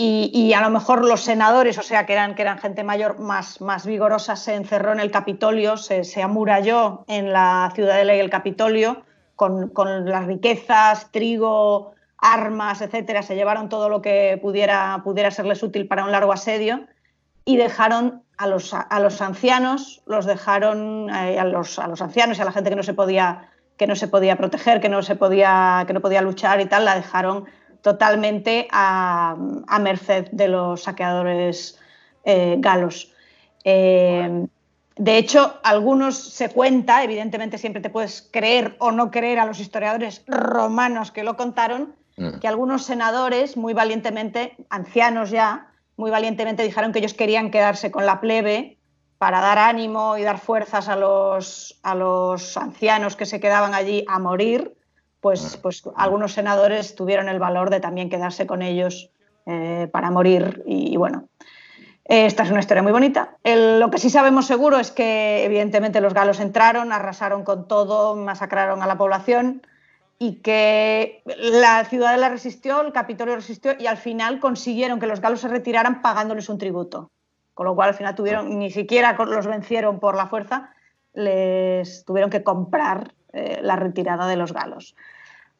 [0.00, 3.60] y, a lo mejor los senadores, o sea, que eran, que eran gente mayor más,
[3.60, 9.02] más vigorosa, se encerró en el Capitolio, se, amuralló en la ciudadela y el Capitolio
[9.34, 13.24] con, con, las riquezas, trigo, armas, etcétera.
[13.24, 16.86] Se llevaron todo lo que pudiera, pudiera serles útil para un largo asedio
[17.44, 22.38] y dejaron a los, a los ancianos, los dejaron eh, a, los, a los ancianos
[22.38, 25.02] y a la gente que no se podía que no se podía proteger, que no
[25.02, 27.44] se podía, que no podía luchar y tal, la dejaron
[27.82, 29.36] totalmente a,
[29.80, 31.78] merced de los saqueadores
[32.24, 33.12] eh, galos.
[33.64, 34.46] Eh,
[34.96, 39.60] de hecho, algunos se cuenta, evidentemente siempre te puedes creer o no creer a los
[39.60, 42.40] historiadores romanos que lo contaron, mm.
[42.40, 48.06] que algunos senadores muy valientemente, ancianos ya, muy valientemente dijeron que ellos querían quedarse con
[48.06, 48.78] la plebe
[49.18, 54.04] para dar ánimo y dar fuerzas a los, a los ancianos que se quedaban allí
[54.08, 54.77] a morir
[55.20, 59.10] pues, pues algunos senadores tuvieron el valor de también quedarse con ellos
[59.46, 60.62] eh, para morir.
[60.66, 61.28] Y, bueno,
[62.04, 63.36] esta es una historia muy bonita.
[63.44, 68.82] lo que sí sabemos seguro es que evidentemente los galos entraron, arrasaron con todo, masacraron
[68.82, 69.62] a la población
[70.18, 75.20] y que la ciudad la resistió, el Capitolio resistió y al final consiguieron que los
[75.20, 77.10] galos se retiraran pagándoles un tributo.
[77.54, 80.70] Con lo cual al final tuvieron, ni siquiera los vencieron por la fuerza,
[81.12, 84.94] les tuvieron que comprar eh, la retirada de los galos.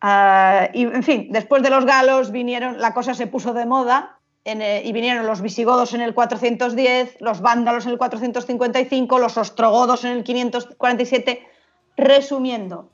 [0.01, 4.19] Ah, y en fin, después de los galos vinieron, la cosa se puso de moda
[4.45, 10.05] eh, y vinieron los visigodos en el 410, los vándalos en el 455, los ostrogodos
[10.05, 11.47] en el 547.
[11.97, 12.91] Resumiendo,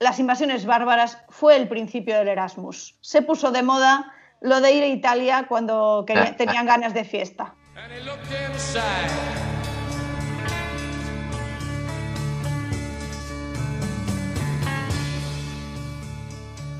[0.00, 2.96] las invasiones bárbaras fue el principio del Erasmus.
[3.00, 6.04] Se puso de moda lo de ir a Italia cuando
[6.36, 7.54] tenían ganas de fiesta.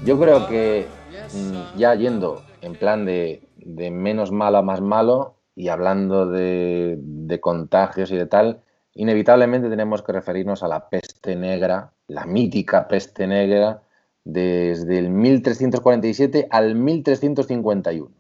[0.05, 0.87] Yo creo que
[1.35, 7.41] mm, ya yendo en plan de, menos malo a más malo y hablando de, de
[7.41, 8.63] contagios y de tal,
[8.95, 13.83] inevitablemente tenemos que referirnos a la peste negra, la mítica peste negra,
[14.25, 18.11] desde el 1347 al 1351.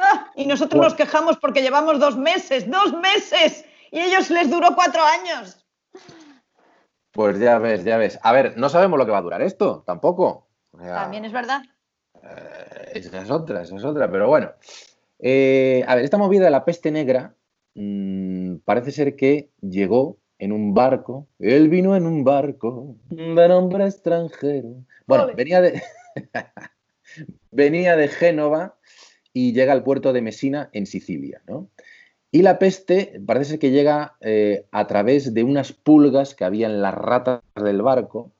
[0.00, 4.74] Ah, y nosotros nos quejamos porque llevamos dos meses, dos meses, y ellos les duró
[4.74, 5.64] cuatro años.
[7.12, 8.18] Pues ya ves, ya ves.
[8.22, 10.43] A ver, no sabemos lo que va a durar esto, tampoco.
[10.78, 11.62] También es verdad.
[12.22, 14.52] Eh, esa es otra, esa es otra, pero bueno.
[15.18, 17.34] Eh, a ver, esta movida de la peste negra
[17.74, 21.28] mm, parece ser que llegó en un barco.
[21.38, 24.84] Él vino en un barco de nombre extranjero.
[25.06, 25.82] Bueno, venía de,
[27.50, 28.76] venía de Génova
[29.32, 31.70] y llega al puerto de Mesina en Sicilia, ¿no?
[32.30, 36.66] Y la peste parece ser que llega eh, a través de unas pulgas que había
[36.66, 38.32] en las ratas del barco.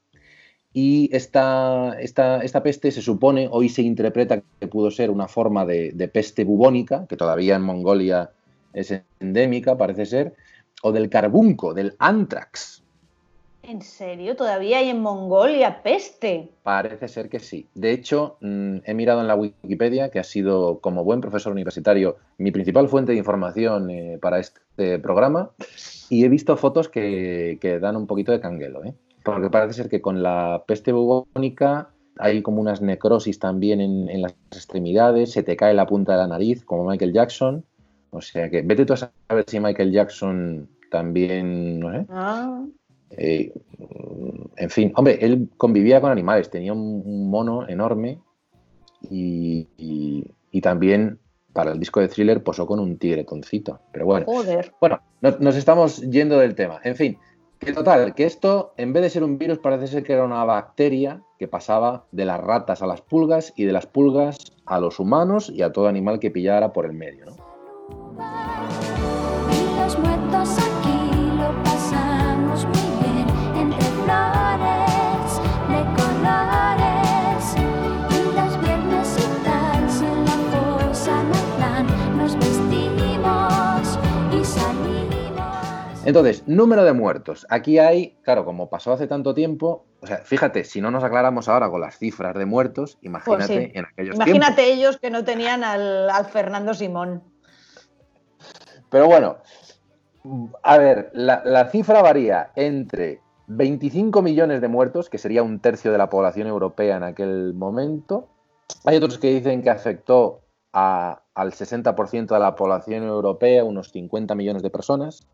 [0.75, 5.65] Y esta, esta, esta, peste se supone, hoy se interpreta que pudo ser una forma
[5.65, 8.31] de, de peste bubónica, que todavía en Mongolia
[8.73, 10.35] es endémica, parece ser,
[10.83, 12.85] o del carbunco, del antrax,
[13.67, 14.37] ¿En serio?
[14.37, 16.51] ¿Todavía hay en Mongolia peste?
[16.63, 17.67] Parece ser que sí.
[17.75, 22.19] De hecho, mm, he mirado en la Wikipedia, que ha sido, como buen profesor universitario,
[22.37, 25.51] mi principal fuente de información eh, para este programa,
[26.11, 28.93] y he visto fotos que, dan un poquito de canguelo, ¿eh?
[29.25, 34.37] Porque parece ser que con la peste bubónica hay como unas necrosis también en, las
[34.53, 37.65] extremidades, se te cae la punta de la nariz, como Michael Jackson.
[38.11, 42.07] O sea que vete tú a saber si Michael Jackson también, no sé.
[42.11, 42.65] Ah.
[43.17, 43.53] Eh,
[44.57, 48.21] en fin, hombre, él convivía con animales, tenía un, mono enorme
[49.11, 49.67] y,
[50.63, 51.19] también
[51.53, 53.81] para el disco de thriller posó con un tigretoncito.
[53.93, 54.27] Pero bueno,
[54.81, 56.81] bueno, nos, estamos yendo del tema.
[56.85, 57.19] En fin,
[57.65, 60.45] que total, que esto, en vez de ser un virus, parece ser que era una
[60.45, 65.01] bacteria que pasaba de las ratas a las pulgas y de las pulgas a los
[65.01, 68.94] humanos y a todo animal que pillara por el medio, ¿no?
[86.05, 87.47] Entonces, número de muertos.
[87.49, 91.49] Aquí hay, claro, como pasó hace tanto tiempo, o sea, fíjate, si no nos aclaramos
[91.49, 95.65] ahora con las cifras de muertos, imagínate pues en aquellos Imagínate ellos que no tenían
[95.65, 97.23] al, Fernando Simón.
[98.91, 99.39] Pero bueno,
[100.63, 105.91] a ver, la, la, cifra varía entre 25 millones de muertos, que sería un tercio
[105.91, 108.29] de la población europea en aquel momento.
[108.85, 114.35] Hay otros que dicen que afectó a, al 60% de la población europea, unos 50
[114.35, 115.27] millones de personas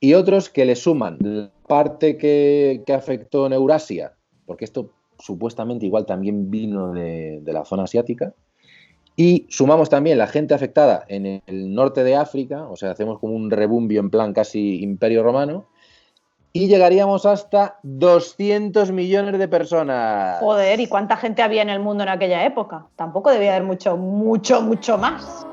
[0.00, 6.06] y otros que le suman la parte que, afectó en Eurasia, porque esto supuestamente igual
[6.06, 8.34] también vino de, la zona asiática,
[9.16, 13.34] y sumamos también la gente afectada en el norte de África, o sea, hacemos como
[13.34, 15.66] un rebumbio en plan casi imperio romano,
[16.52, 20.38] y llegaríamos hasta 200 millones de personas.
[20.40, 22.86] Joder, ¿y cuánta gente había en el mundo en aquella época?
[22.96, 25.46] Tampoco debía haber mucho, mucho, mucho más.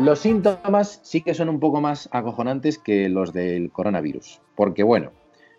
[0.00, 5.12] Los síntomas sí que son un poco más acojonantes que los del coronavirus, porque bueno,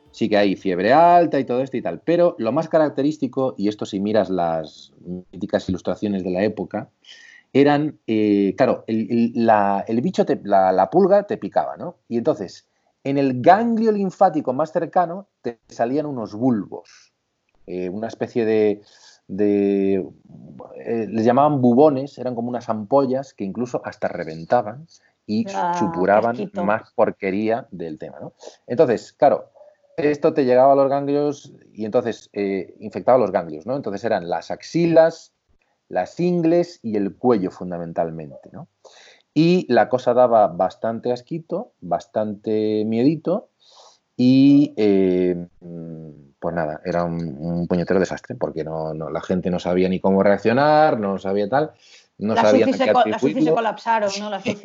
[0.10, 3.68] sí que hay fiebre alta y todo esto y tal, pero lo más característico, y
[3.68, 4.94] esto si miras las
[5.32, 6.90] míticas ilustraciones de la época,
[7.54, 9.32] eran, eh, claro, el,
[10.02, 11.98] bicho, la, pulga te picaba, ¿no?
[12.08, 12.68] Y entonces,
[13.04, 17.14] en el ganglio linfático más cercano te salían unos bulbos,
[17.68, 18.82] eh, una especie de,
[19.28, 20.06] de
[20.86, 24.88] eh, les llamaban bubones, eran como unas ampollas que incluso hasta reventaban
[25.26, 28.20] y ah, supuraban más porquería del tema.
[28.20, 28.34] ¿no?
[28.68, 29.52] Entonces, claro,
[29.98, 33.76] esto te llegaba a los ganglios y entonces eh, infectaba los ganglios, ¿no?
[33.76, 35.34] Entonces eran las axilas,
[35.90, 38.68] las ingles y el cuello fundamentalmente, ¿no?
[39.34, 43.51] Y la cosa daba bastante asquito, bastante miedito
[44.18, 45.48] y eh,
[46.42, 51.00] pues nada, era un, puñetero desastre, porque no, la gente no sabía ni cómo reaccionar,
[51.00, 51.72] no sabía tal.
[52.18, 54.30] No las sabían se, se colapsaron, ¿no?
[54.30, 54.44] Las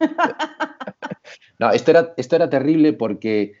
[1.58, 3.54] no, esto era, esto era terrible porque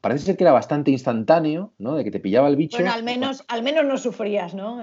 [0.00, 1.96] parece ser que era bastante instantáneo, ¿no?
[1.96, 2.78] De que te pillaba el bicho.
[2.78, 4.82] Bueno, al menos, al menos no sufrías, ¿no?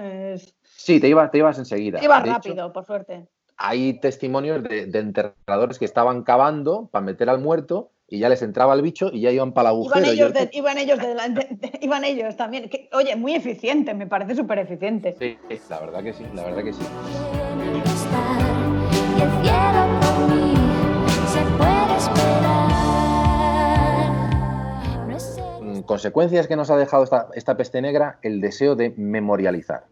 [0.64, 1.98] Sí, te, iba, te ibas enseguida.
[1.98, 3.26] Te ibas rápido, por suerte.
[3.56, 8.42] Hay testimonios de, de enterradores que estaban cavando para meter al muerto y ya les
[8.42, 10.06] entraba el bicho y ya iban para la agujero.
[10.06, 10.98] Iban ellos, iban ellos,
[11.80, 12.70] iban ellos también.
[12.92, 15.16] oye, muy eficiente, me parece súper eficiente.
[15.18, 15.36] Sí,
[15.68, 16.82] la verdad que sí, la verdad que sí.
[25.86, 29.84] consecuencias que nos ha dejado esta, peste negra, el deseo de memorializar.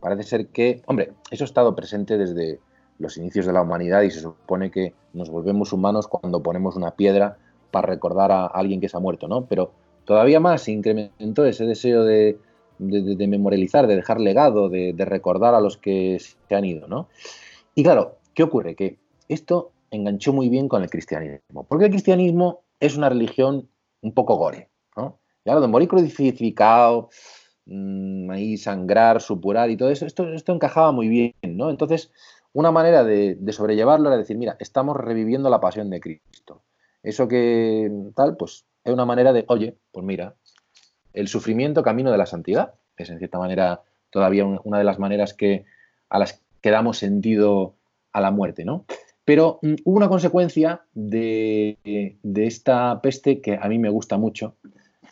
[0.00, 2.58] Parece ser que, hombre, eso ha estado presente desde
[2.98, 6.92] los inicios de la humanidad y se supone que nos volvemos humanos cuando ponemos una
[6.92, 7.38] piedra
[7.70, 9.46] para recordar a alguien que se ha muerto, ¿no?
[9.46, 9.72] Pero
[10.04, 12.38] todavía más se incrementó ese deseo de,
[12.78, 17.08] memorializar, de dejar legado, de, recordar a los que se han ido, ¿no?
[17.74, 18.74] Y claro, ¿qué ocurre?
[18.74, 18.98] Que
[19.28, 23.68] esto enganchó muy bien con el cristianismo, porque el cristianismo es una religión
[24.02, 25.18] un poco gore, ¿no?
[25.44, 27.08] Ya de morir crucificado,
[27.66, 31.70] mmm, ahí sangrar, supurar y todo eso, esto, esto encajaba muy bien, ¿no?
[31.70, 32.10] Entonces,
[32.56, 36.62] una manera de, sobrellevarlo era decir, mira, estamos reviviendo la pasión de Cristo.
[37.06, 40.34] Eso que tal, pues es una manera de, oye, pues mira,
[41.12, 45.32] el sufrimiento camino de la santidad, es en cierta manera todavía una de las maneras
[45.32, 45.64] que,
[46.08, 47.74] a las que damos sentido
[48.12, 48.86] a la muerte, ¿no?
[49.24, 51.76] Pero mm, hubo una consecuencia de,
[52.34, 54.56] esta peste que a mí me gusta mucho.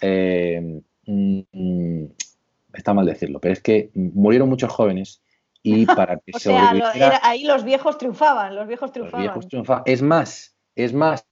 [0.00, 2.04] Eh, mm,
[2.72, 5.22] está mal decirlo, pero es que murieron muchos jóvenes
[5.62, 6.72] y para que o sea,
[7.22, 9.85] ahí los viejos triunfaban, los viejos triunfaban.
[9.87, 11.24] Es más, es más,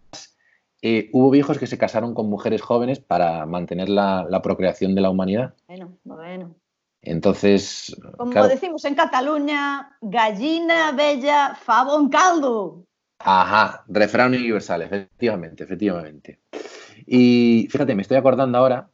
[0.84, 5.10] eh, hubo viejos que se casaron con mujeres jóvenes para mantener la, procreación de la
[5.10, 5.54] humanidad.
[5.68, 6.56] Bueno, bueno.
[7.00, 7.96] Entonces.
[8.16, 12.84] Como decimos en Cataluña, gallina bella, favón caldo.
[13.20, 16.40] Ajá, refrán universal, efectivamente, efectivamente.
[17.06, 18.88] Y fíjate, me estoy acordando ahora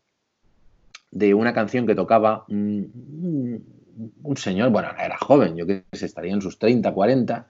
[1.10, 3.62] de una canción que tocaba un,
[4.36, 7.48] señor, bueno, era joven, yo que sé, estaría en sus 30, 40,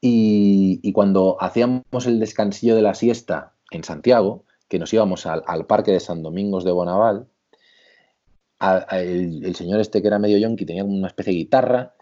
[0.00, 5.92] y, cuando hacíamos el descansillo de la siesta en Santiago, que nos íbamos al, parque
[5.92, 7.26] de San Domingos de Bonaval,
[8.90, 11.94] el, señor este que era medio yonki tenía una especie de guitarra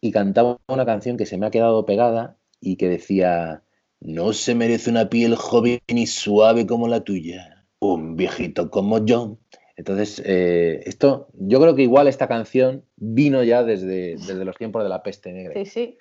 [0.00, 3.62] y cantaba una canción que se me ha quedado pegada y que decía,
[4.00, 9.38] no se merece una piel joven y suave como la tuya, un viejito como yo.
[9.76, 14.82] Entonces, eh, esto, yo creo que igual esta canción vino ya desde, desde los tiempos
[14.82, 15.54] de la peste negra.
[15.54, 15.98] Sí, sí.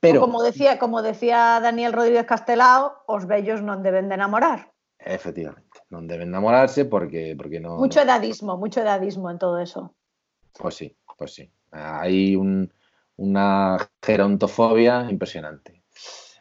[0.00, 4.72] Pero, como decía, como decía Daniel Rodríguez Castelao, os bellos no deben de enamorar.
[4.98, 7.76] Efectivamente no deben enamorarse porque, porque no...
[7.76, 9.94] Mucho edadismo, mucho edadismo en todo eso.
[10.58, 11.50] Pues sí, pues sí.
[11.70, 12.36] Hay
[13.16, 15.82] una gerontofobia impresionante.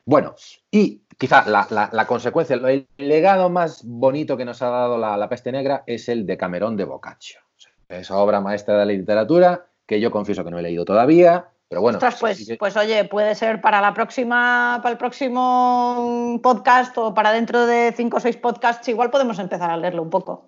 [0.06, 0.36] Bueno,
[0.72, 5.84] y quizá la, consecuencia, el legado más bonito que nos ha dado la, peste negra
[5.86, 7.42] es el de Camerón de Boccaccio.
[7.90, 11.82] Esa obra maestra de la literatura que yo confieso que no he leído todavía, pero
[11.82, 12.00] bueno.
[12.00, 17.66] pues, pues oye, puede ser para la próxima, para el próximo podcast o para dentro
[17.66, 20.48] de cinco o seis podcasts, igual podemos empezar a leerlo un poco.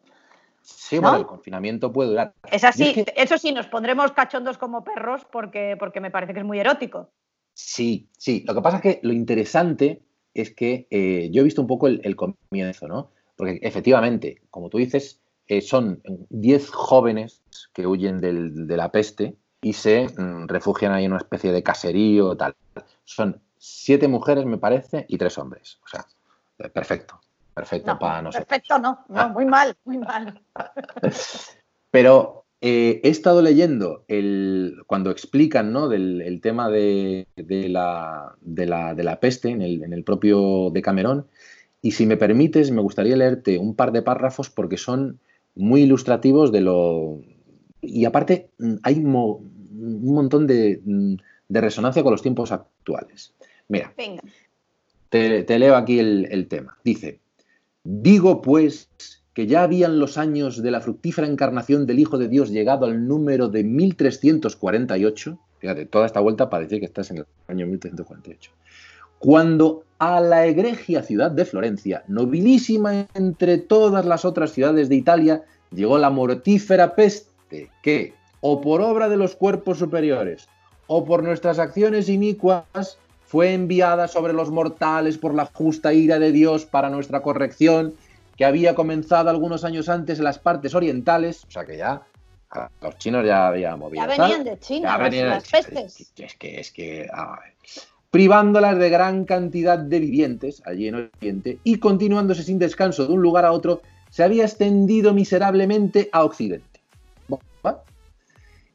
[0.62, 2.34] Sí, bueno, el confinamiento puede durar.
[2.52, 6.46] Es así, eso sí, nos pondremos cachondos como perros porque, porque me parece que es
[6.46, 7.10] muy erótico.
[7.54, 8.44] Sí, sí.
[8.48, 10.02] Lo que pasa es que lo interesante
[10.34, 13.12] es que eh, yo he visto un poco el, comienzo, ¿no?
[13.36, 17.42] Porque efectivamente, como tú dices, eh, son 10 jóvenes
[17.74, 22.36] que huyen de la peste y se mm, refugian ahí en una especie de caserío
[22.36, 22.56] tal.
[23.06, 25.80] Son siete mujeres, me parece, y tres hombres.
[25.84, 26.06] O sea,
[26.70, 27.20] perfecto.
[27.54, 28.48] Perfecto para nosotros.
[28.48, 30.42] Perfecto, no, no, muy mal, muy mal.
[31.92, 35.90] Pero eh, he estado leyendo el, cuando explican ¿no?
[35.90, 41.28] del el tema de, la, de, la, peste en el, en el propio Decamerón.
[41.82, 45.20] Y si me permites, me gustaría leerte un par de párrafos porque son
[45.56, 47.22] muy ilustrativos de lo,
[47.82, 51.16] y aparte mm, hay un montón mm,
[51.48, 53.34] de, resonancia con los tiempos actuales.
[53.68, 53.94] Mira,
[55.10, 56.78] Te, leo aquí el, tema.
[56.84, 57.20] Dice,
[57.84, 58.90] digo pues
[59.34, 63.08] que ya habían los años de la fructífera encarnación del Hijo de Dios llegado al
[63.08, 68.52] número de 1348, fíjate, toda esta vuelta para decir que estás en el año 1348,
[69.20, 75.44] cuando a la egregia ciudad de Florencia, nobilísima entre todas las otras ciudades de Italia,
[75.72, 77.29] llegó la mortífera peste
[77.82, 80.48] que, o por obra de los cuerpos superiores,
[80.88, 86.32] o por nuestras acciones inicuas, fue enviada sobre los mortales por la justa ira de
[86.32, 87.94] Dios para nuestra corrección,
[88.36, 92.02] que había comenzado algunos años antes en las partes orientales, o sea que ya
[92.82, 94.02] los chinos ya habían movido.
[94.02, 96.12] Ya venían de China, las, pestes.
[96.18, 97.08] Es que, es que,
[98.10, 103.22] privándolas de gran cantidad de vivientes allí en Oriente y continuándose sin descanso de un
[103.22, 106.69] lugar a otro, se había extendido miserablemente a Occidente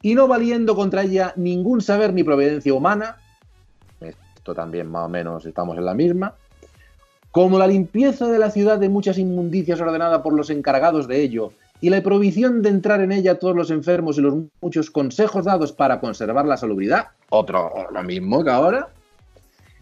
[0.04, 3.16] y no valiendo contra ella ningún saber ni providencia humana,
[4.00, 6.34] esto también más o menos estamos en la misma,
[7.30, 11.52] como la limpieza de la ciudad de muchas inmundicias ordenada por los encargados de ello,
[11.80, 15.46] y la provisión de entrar en ella a todos los enfermos y los muchos consejos
[15.46, 18.88] dados para conservar la salubridad, otro lo mismo que ahora,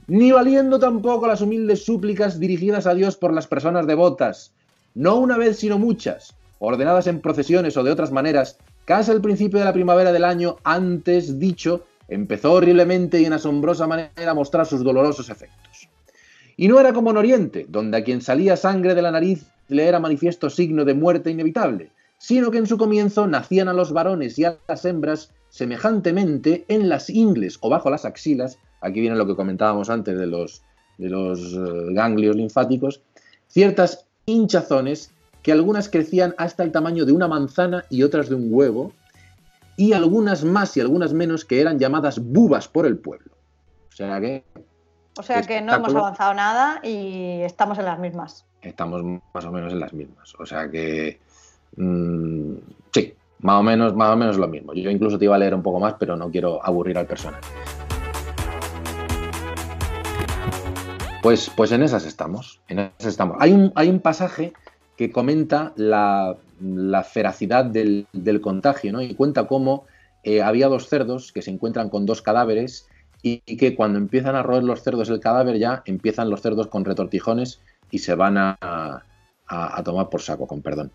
[0.07, 4.53] ni valiendo tampoco las humildes súplicas dirigidas a Dios por las personas devotas,
[4.94, 9.58] no una vez sino muchas, ordenadas en procesiones o de otras maneras, casi al principio
[9.58, 14.66] de la primavera del año antes dicho, empezó horriblemente y en asombrosa manera a mostrar
[14.66, 15.88] sus dolorosos efectos.
[16.56, 19.86] Y no era como en Oriente, donde a quien salía sangre de la nariz le
[19.86, 24.38] era manifiesto signo de muerte inevitable, sino que en su comienzo nacían a los varones
[24.38, 29.26] y a las hembras semejantemente en las ingles o bajo las axilas, aquí viene lo
[29.26, 30.62] que comentábamos antes de los,
[30.98, 33.00] de los eh, ganglios linfáticos,
[33.48, 35.10] ciertas hinchazones
[35.43, 38.93] que algunas crecían hasta el tamaño de una manzana y otras de un huevo,
[39.76, 43.32] y algunas más y algunas menos que eran llamadas bubas por el pueblo.
[43.93, 44.45] O sea que...
[45.18, 48.47] O sea que no hemos avanzado nada y estamos en las mismas.
[48.62, 49.03] Estamos
[49.34, 50.34] más o menos en las mismas.
[50.38, 51.20] O sea que...
[51.76, 52.55] Mm,
[52.93, 54.72] sí, más o, menos, más o menos lo mismo.
[54.74, 57.40] Yo incluso te iba a leer un poco más, pero no quiero aburrir al personal.
[61.22, 62.61] Pues, pues en esas estamos.
[62.68, 63.36] En esas estamos.
[63.40, 64.53] Hay un, hay un pasaje
[65.03, 66.36] que comenta la,
[67.03, 68.07] feracidad del,
[68.40, 69.03] contagio, ¿no?
[69.03, 69.84] Y cuenta cómo
[70.22, 72.86] eh, había dos cerdos que se encuentran con dos cadáveres
[73.20, 76.84] y, que cuando empiezan a roer los cerdos el cadáver ya empiezan los cerdos con
[76.84, 79.03] retortijones y se van a,
[79.84, 80.92] tomar por saco, con perdón.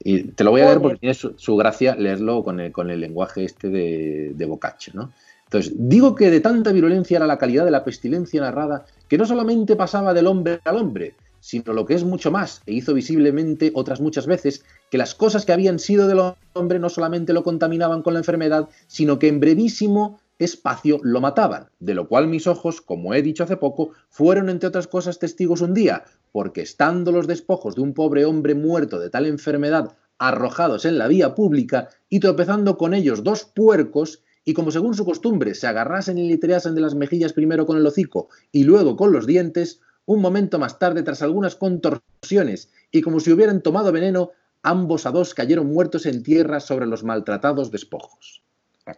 [0.00, 2.98] Y te lo voy a leer porque tiene su, gracia leerlo con el, con el
[2.98, 5.12] lenguaje este de, de Bocaccio, ¿no?
[5.44, 9.24] Entonces, digo que de tanta virulencia era la calidad de la pestilencia narrada que no
[9.24, 11.14] solamente pasaba del hombre al hombre,
[11.44, 15.44] sino lo que es mucho más, e hizo visiblemente otras muchas veces que las cosas
[15.44, 19.40] que habían sido del hombre no solamente lo contaminaban con la enfermedad, sino que en
[19.40, 24.48] brevísimo espacio lo mataban, de lo cual mis ojos, como he dicho hace poco, fueron
[24.48, 28.98] entre otras cosas testigos un día, porque estando los despojos de un pobre hombre muerto
[28.98, 34.54] de tal enfermedad arrojados en la vía pública y tropezando con ellos dos puercos, y
[34.54, 38.28] como según su costumbre se agarrasen y litreasen de las mejillas primero con el hocico
[38.50, 43.32] y luego con los dientes, un momento más tarde, tras algunas contorsiones y como si
[43.32, 44.30] hubieran tomado veneno,
[44.62, 48.42] ambos a dos cayeron muertos en tierra sobre los maltratados despojos.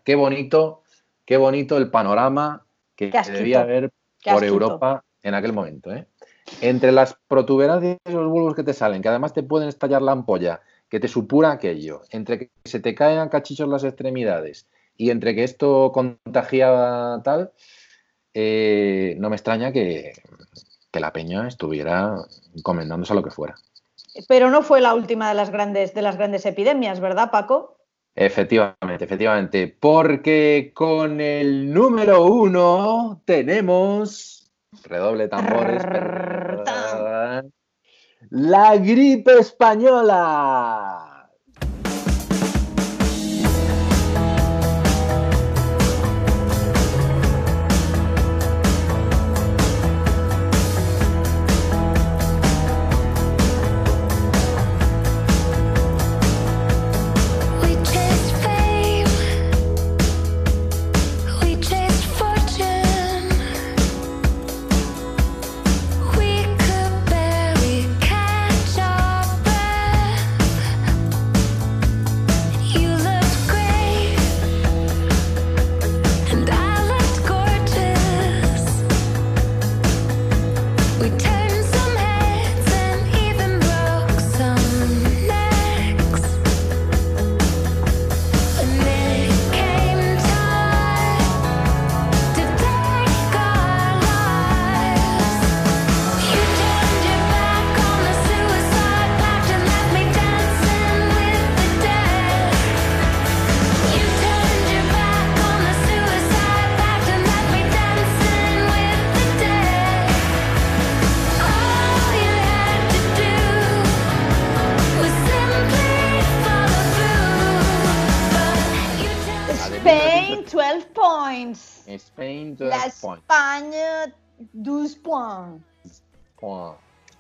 [0.05, 0.83] Qué bonito,
[1.25, 3.91] qué bonito el panorama que debía haber
[4.25, 5.93] por Europa en aquel momento.
[5.93, 6.07] ¿eh?
[6.61, 10.13] Entre las protuberancias y los bulbos que te salen, que además te pueden estallar la
[10.13, 15.35] ampolla, que te supura aquello, entre que se te caen cachichos las extremidades y entre
[15.35, 17.53] que esto contagia tal,
[18.35, 20.13] eh, no me extraña que,
[21.01, 22.17] la peña estuviera
[22.55, 23.55] encomendándose a lo que fuera.
[24.29, 27.77] Pero no fue la última de las grandes, de las grandes epidemias, ¿verdad, Paco?
[28.15, 34.51] Efectivamente, efectivamente, porque con el número uno tenemos
[34.85, 35.83] redoble tambores.
[38.31, 40.96] la gripe española.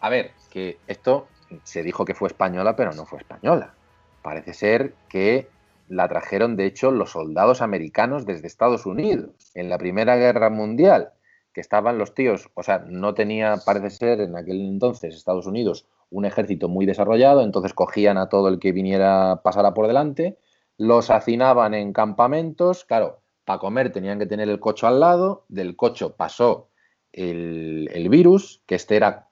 [0.07, 1.27] A ver, que esto
[1.65, 3.75] se dijo que fue española, pero no fue española.
[4.23, 5.49] Parece ser que
[5.89, 11.11] la trajeron, de hecho, los soldados americanos desde Estados Unidos en la Primera Guerra Mundial,
[11.53, 15.87] que estaban los tíos, o sea, no tenía, parece ser, en aquel entonces Estados Unidos
[16.11, 20.39] un ejército muy desarrollado, entonces cogían a todo el que viniera, pasara por delante,
[20.79, 25.75] los hacinaban en campamentos, claro, para comer tenían que tener el cocho al lado, del
[25.75, 26.69] cocho pasó
[27.17, 29.26] el, virus, que este era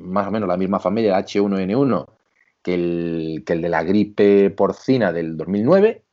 [0.00, 2.06] más o menos la misma familia, H1N1,
[2.62, 6.04] que el, que el de la gripe porcina del 2009,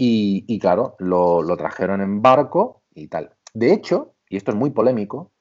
[0.00, 3.34] y, claro, lo, trajeron en barco y tal.
[3.52, 5.32] De hecho, y esto es muy polémico,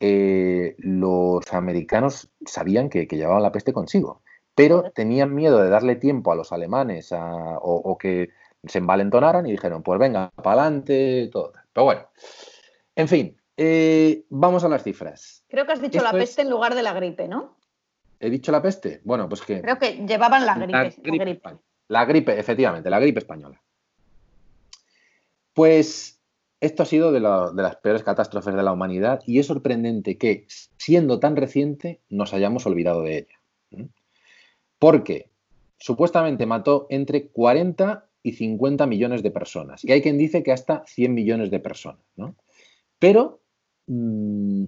[0.00, 4.22] eh, los americanos sabían que, que, llevaban la peste consigo,
[4.54, 8.30] pero tenían miedo de darle tiempo a los alemanes o, que
[8.64, 11.52] se envalentonaran y dijeron, pues venga, para adelante, todo.
[11.72, 12.02] Pero bueno,
[12.96, 15.44] en fin, eh, vamos a las cifras.
[15.48, 17.56] Creo que has dicho la peste en lugar de la gripe, ¿no?
[18.20, 19.00] ¿He dicho la peste?
[19.04, 19.60] Bueno, pues que...
[19.60, 20.72] Creo que llevaban la gripe.
[21.02, 23.60] La gripe, la gripe efectivamente, la gripe española.
[25.52, 26.20] Pues
[26.60, 30.46] esto ha sido de, las peores catástrofes de la humanidad y es sorprendente que,
[30.78, 33.88] siendo tan reciente, nos hayamos olvidado de ella.
[34.78, 35.30] Porque
[35.78, 39.84] supuestamente mató entre 40 y 50 millones de personas.
[39.84, 42.00] Y hay quien dice que hasta 100 millones de personas.
[42.16, 42.34] ¿no?
[42.98, 43.40] Pero
[43.86, 44.64] mm,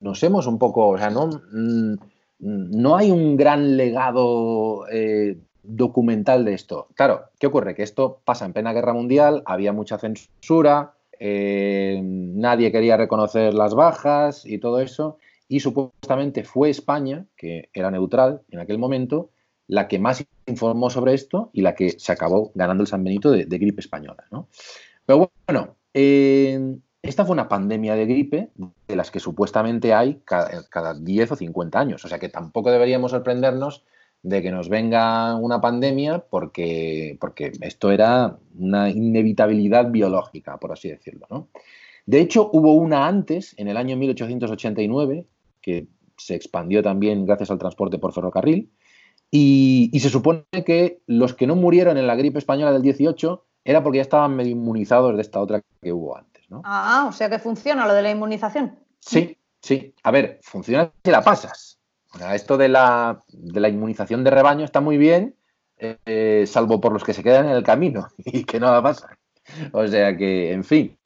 [0.00, 1.94] nos hemos un poco, o sea, no, mm,
[2.38, 6.88] no hay un gran legado eh, documental de esto.
[6.94, 7.74] Claro, ¿qué ocurre?
[7.74, 13.74] Que esto pasa en plena guerra mundial, había mucha censura, eh, nadie quería reconocer las
[13.74, 15.18] bajas y todo eso,
[15.48, 19.30] y supuestamente fue España, que era neutral en aquel momento,
[19.68, 23.30] la que más informó sobre esto y la que se acabó ganando el San Benito
[23.30, 24.24] de, gripe española.
[25.06, 26.76] Pero bueno, eh,
[27.08, 28.50] esta fue una pandemia de gripe
[28.88, 32.70] de las que supuestamente hay cada, cada 10 o 50 años, o sea que tampoco
[32.70, 33.84] deberíamos sorprendernos
[34.22, 40.88] de que nos venga una pandemia porque, porque esto era una inevitabilidad biológica, por así
[40.88, 41.48] decirlo.
[42.06, 45.26] De hecho, hubo una antes, en el año 1889,
[45.60, 45.86] que
[46.16, 48.70] se expandió también gracias al transporte por ferrocarril,
[49.30, 53.82] y, se supone que los que no murieron en la gripe española del 18 era
[53.82, 56.35] porque ya estaban medio inmunizados de esta otra que hubo antes.
[56.64, 58.78] Ah, o sea que funciona lo de la inmunización.
[59.00, 59.94] Sí, sí.
[60.02, 61.76] A ver, funciona si la pasas
[62.34, 63.22] esto de la,
[63.68, 65.34] inmunización de rebaño está muy bien,
[65.78, 69.18] eh, salvo por los que se quedan en el camino y que nada pasa.
[69.72, 70.96] O sea que, en fin.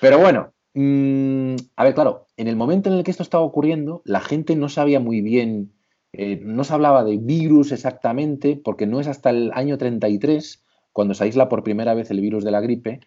[0.00, 4.02] Pero bueno, mm, a ver, claro, en el momento en el que esto estaba ocurriendo,
[4.04, 5.72] la gente no sabía muy bien,
[6.12, 11.14] eh, no se hablaba de virus exactamente, porque no es hasta el año 33 cuando
[11.14, 13.00] se aísla por primera vez el virus de la gripe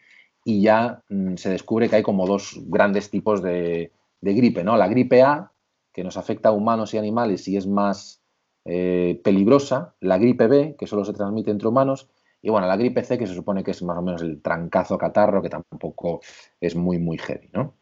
[0.45, 3.91] y ya mm, se descubre que hay como dos grandes tipos de,
[4.21, 4.77] gripe, ¿no?
[4.77, 5.51] La gripe A,
[5.93, 8.21] que nos afecta a humanos y animales y es más
[8.65, 12.09] eh, peligrosa, la gripe B, que solo se transmite entre humanos,
[12.41, 14.97] y bueno, la gripe C, que se supone que es más o menos el trancazo
[14.97, 16.19] catarro, que tampoco
[16.59, 17.75] es muy, muy heavy, ¿no?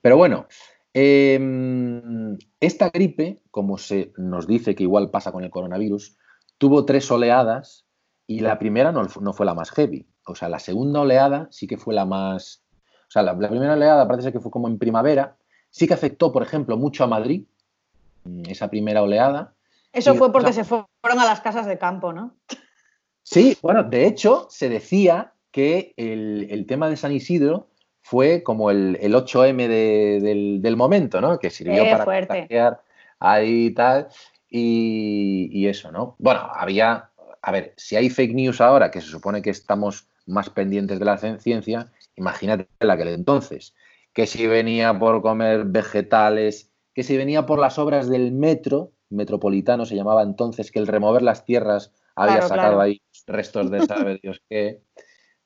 [0.00, 0.46] Pero bueno,
[0.94, 6.16] em, esta gripe, como se nos dice que igual pasa con el coronavirus,
[6.56, 7.86] tuvo tres oleadas
[8.26, 10.06] y la primera no, fue la más heavy.
[10.26, 12.62] O sea, la segunda oleada sí que fue la más...
[13.08, 15.36] O sea, la primera oleada parece que fue como en primavera,
[15.76, 17.44] Sí que afectó, por ejemplo, mucho a Madrid,
[18.24, 19.52] mm, esa primera oleada.
[19.92, 22.34] Eso fue porque se fueron a las casas de campo, ¿no?
[23.22, 27.68] Sí, bueno, de hecho, se decía que el, tema de San Isidro
[28.00, 31.38] fue como el, 8M del, momento, ¿no?
[31.38, 32.48] Que sirvió para fuerte.
[33.18, 34.08] ahí y tal.
[34.48, 36.16] Y, y, eso, ¿no?
[36.18, 37.10] Bueno, había,
[37.42, 41.04] a ver, si hay fake news ahora, que se supone que estamos más pendientes de
[41.04, 43.74] la ciencia, imagínate la que entonces
[44.16, 49.84] que si venía por comer vegetales, que si venía por las obras del metro, metropolitano
[49.84, 54.40] se llamaba entonces, que el remover las tierras había sacado ahí restos de sabe Dios
[54.48, 54.80] qué.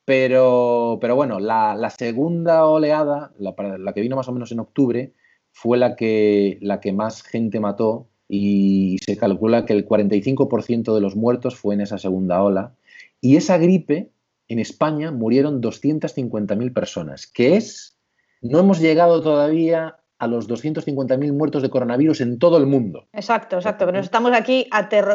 [0.05, 5.15] Pero, pero bueno, la, segunda oleada, la, la, que vino más o menos en octubre,
[5.51, 11.01] fue la que, la que más gente mató y se calcula que el 45% de
[11.01, 12.77] los muertos fue en esa segunda ola.
[13.21, 14.13] Y esa gripe,
[14.53, 17.97] en España murieron 250.000 personas, que es
[18.43, 23.09] no hemos llegado todavía a los 250.000 muertos de coronavirus en todo el mundo.
[23.13, 23.87] Exacto, exacto.
[23.87, 24.69] Que nos estamos aquí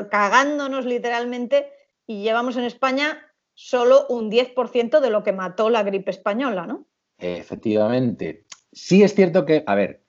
[0.09, 1.67] cagándonos literalmente
[2.07, 3.19] y llevamos en España
[3.53, 6.87] solo un 10% de lo que mató la gripe española, ¿no?
[7.17, 8.45] Efectivamente.
[8.71, 10.03] Sí es cierto que, a ver,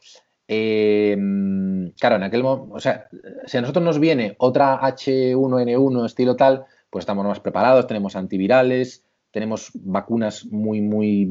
[0.48, 3.08] em, claro, en aquel momento, o sea,
[3.46, 9.05] si a nosotros nos viene otra H1N1 estilo tal, pues estamos más preparados, tenemos antivirales,
[9.36, 11.28] tenemos vacunas muy, muy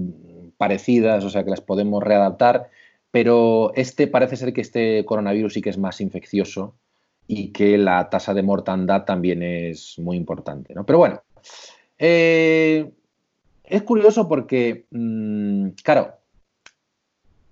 [0.58, 2.70] parecidas, o sea que las podemos readaptar,
[3.10, 6.76] pero este parece ser que este coronavirus sí que es más infeccioso
[7.26, 10.76] y que la tasa de mortandad también es muy importante.
[10.76, 10.86] ¿no?
[10.86, 11.24] Pero bueno,
[11.98, 12.92] eh,
[13.64, 16.14] es curioso porque, mm, claro,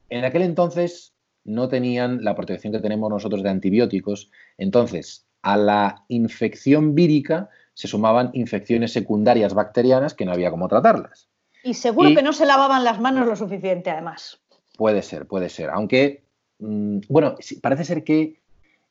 [0.08, 4.30] en aquel entonces no tenían la protección que tenemos nosotros de antibióticos,
[4.60, 11.28] entonces a la infección vírica se sumaban infecciones secundarias bacterianas que no había cómo tratarlas.
[11.64, 14.40] Y seguro que no se lavaban las manos lo suficiente, además.
[14.78, 15.70] Puede ser, puede ser.
[15.70, 16.24] Aunque,
[16.60, 18.40] mm, bueno, parece ser que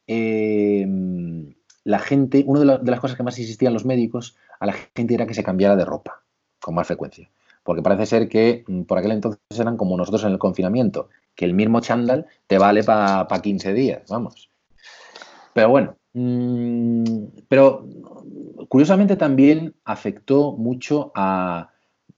[0.06, 0.86] eh,
[1.84, 5.26] la gente, una de, las cosas que más insistían los médicos a la gente era
[5.26, 6.22] que se cambiara de ropa
[6.60, 7.28] con más frecuencia.
[7.62, 11.44] Porque parece ser que mm, por aquel entonces eran como nosotros en el confinamiento, que
[11.44, 14.48] el mismo chándal te vale para 15 días, vamos.
[15.52, 17.88] Pero bueno, pero
[18.68, 21.70] curiosamente también afectó mucho a,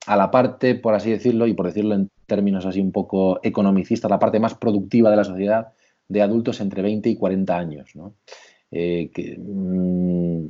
[0.06, 4.18] la parte, por así decirlo, y por decirlo en términos así un poco economicistas, la
[4.18, 5.68] parte más productiva de la sociedad
[6.08, 7.92] de adultos entre 20 y 40 años.
[8.70, 10.48] Eh, que, mm,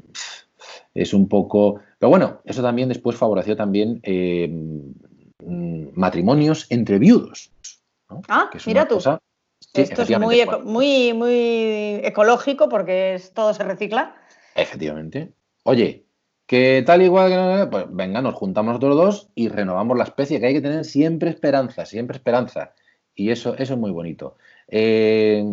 [0.95, 1.81] es un poco...
[1.99, 7.51] Pero bueno, eso también después favoreció también eh, mm, matrimonios entre viudos.
[8.29, 8.99] Ah, mira tú.
[9.73, 14.15] Esto es muy, muy, muy ecológico porque todo se recicla.
[14.55, 15.33] Efectivamente.
[15.65, 16.05] Oye,
[16.47, 20.47] que tal igual que pues venga, nos juntamos nosotros dos y renovamos la especie, que
[20.47, 22.73] hay que tener siempre esperanza, siempre esperanza.
[23.15, 24.37] Y eso, eso es muy bonito.
[24.69, 25.45] Eh,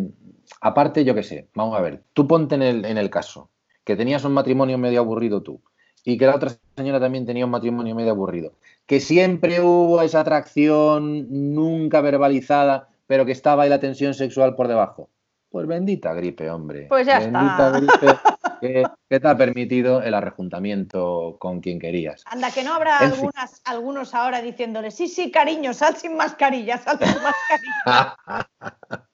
[0.59, 3.49] aparte, yo qué sé, vamos a ver, tú ponte en el, en el caso
[3.84, 5.62] que tenías un matrimonio medio aburrido tú
[6.03, 8.53] y que la otra señora también tenía un matrimonio medio aburrido,
[8.86, 14.70] que siempre hubo esa atracción nunca verbalizada pero que estaba ahí la tensión sexual por
[14.70, 15.09] debajo.
[15.49, 16.86] Pues bendita gripe, hombre.
[16.88, 18.20] Pues ya bendita Gripe
[18.62, 22.24] que, te ha permitido el arrejuntamiento con quien querías.
[22.26, 26.99] Anda, que no habrá algunas, algunos ahora diciéndole, sí, sí, cariño, sal sin mascarilla, sal
[26.99, 28.47] sin mascarilla.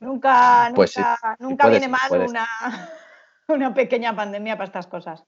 [0.00, 0.94] nunca, pues
[1.38, 2.48] nunca, viene mal una,
[3.48, 5.22] una pequeña pandemia para estas cosas.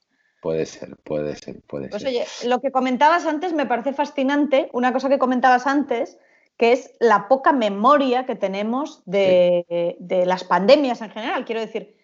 [0.47, 2.09] Puede ser, puede ser, puede pues ser.
[2.09, 6.21] Oye, lo que comentabas antes me parece fascinante, una cosa que comentabas antes,
[6.57, 11.45] que es la poca memoria que tenemos de, las pandemias en general.
[11.45, 11.97] Quiero decir,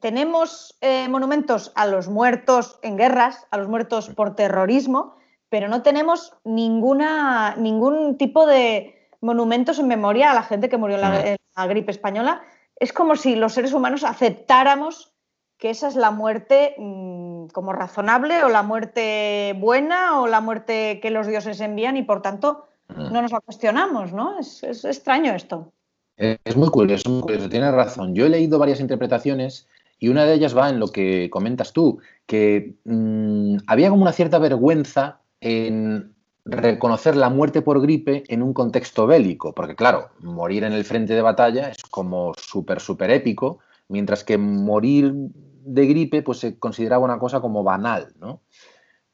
[0.00, 5.14] tenemos eh, monumentos a los muertos en guerras, a los muertos por terrorismo,
[5.48, 10.96] pero no tenemos ninguna, ningún tipo de monumentos en memoria a la gente que murió
[10.96, 12.42] en la gripe española.
[12.80, 15.15] Es como si los seres humanos aceptáramos
[15.58, 21.00] que esa es la muerte mm, como razonable o la muerte buena o la muerte
[21.00, 23.12] que los dioses envían y por tanto mm.
[23.12, 24.38] no nos la cuestionamos, ¿no?
[24.38, 25.72] Es, extraño esto.
[26.16, 28.14] Es muy curioso, muy curioso, tienes razón.
[28.14, 32.00] Yo he leído varias interpretaciones y una de ellas va en lo que comentas tú,
[32.26, 36.14] que mm, había como una cierta vergüenza en
[36.46, 41.14] reconocer la muerte por gripe en un contexto bélico, porque claro, morir en el frente
[41.14, 43.58] de batalla es como súper, súper épico,
[43.88, 48.40] mientras que morir de gripe pues se consideraba una cosa como banal, ¿no?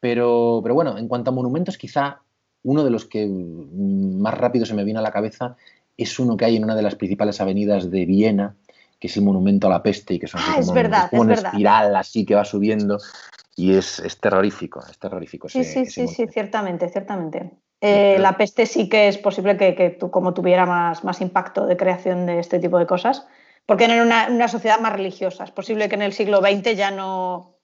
[0.01, 2.21] Pero, pero bueno, en cuanto a monumentos, quizá
[2.65, 5.57] uno de los que más rápido se me viene a la cabeza
[5.97, 8.57] es uno que hay en una de las principales avenidas de Viena,
[8.99, 11.35] que es el monumento a la peste y que son ah, es verdad, como una
[11.35, 12.99] espiral así que va subiendo
[13.57, 15.49] y es, terrorífico, es terrorífico.
[15.49, 17.51] Sí, sí, sí, sí, ciertamente, ciertamente.
[17.81, 21.67] Eh, la peste sí que es posible que, que tú, como tuviera más, más impacto
[21.67, 23.27] de creación de este tipo de cosas
[23.67, 25.45] porque en una, sociedad más religiosa.
[25.45, 27.57] Es posible que en el siglo XX ya no,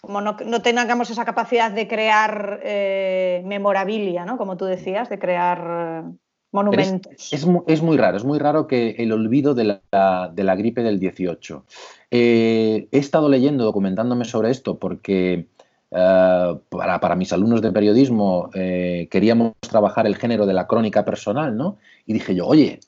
[0.00, 4.36] como no, tengamos esa capacidad de crear eh, memorabilia, ¿no?
[4.36, 6.04] como tú decías, de crear
[6.50, 7.32] monumentos.
[7.32, 7.46] Es,
[7.82, 11.64] muy raro, es muy raro que el olvido de la, gripe del 18.
[12.10, 15.46] Eh, he estado leyendo, documentándome sobre esto, porque
[15.90, 21.56] eh, para, para, mis alumnos de periodismo queríamos trabajar el género de la crónica personal,
[21.56, 21.78] ¿no?
[22.04, 22.80] Y dije yo, oye,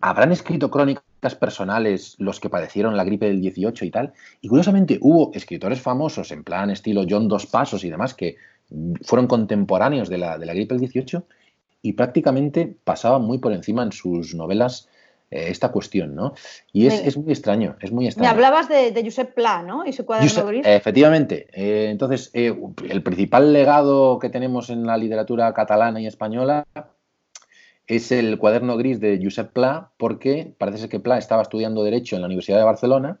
[0.00, 1.04] ¿habrán escrito crónicas
[1.34, 4.12] personales los que padecieron la gripe del 18 y tal?
[4.40, 8.36] Y curiosamente hubo escritores famosos en plan estilo John Dos Pasos y demás que
[9.02, 11.24] fueron contemporáneos de la, de la gripe del 18
[11.82, 14.88] y prácticamente pasaban muy por encima en sus novelas
[15.32, 16.34] eh, esta cuestión, ¿no?
[16.72, 18.28] Y es, muy extraño, es muy extraño.
[18.28, 19.86] Me hablabas de, Josep Pla, ¿no?
[19.86, 20.66] Y su cuaderno gris.
[20.66, 21.46] Efectivamente.
[21.52, 22.54] Eh, entonces, eh,
[22.88, 26.66] el principal legado que tenemos en la literatura catalana y española
[27.86, 32.16] es el cuaderno gris de Josep Pla, porque parece ser que Pla estaba estudiando Derecho
[32.16, 33.20] en la Universidad de Barcelona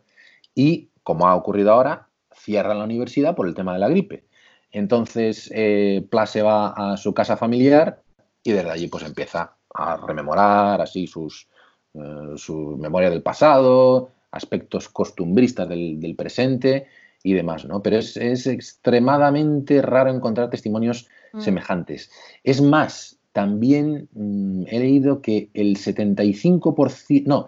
[0.54, 4.24] y, como ha ocurrido ahora, cierran la universidad por el tema de la gripe.
[4.70, 8.02] Entonces, eh, Pla se va a su casa familiar
[8.42, 11.48] y desde allí pues empieza a rememorar así sus,
[11.94, 16.86] eh, su memoria del pasado, aspectos costumbristas del, presente
[17.22, 17.82] y demás, ¿no?
[17.82, 21.40] Pero es, extremadamente raro encontrar testimonios mm.
[21.40, 22.10] semejantes.
[22.42, 27.46] Es más, también mm, he leído que el 75%, no,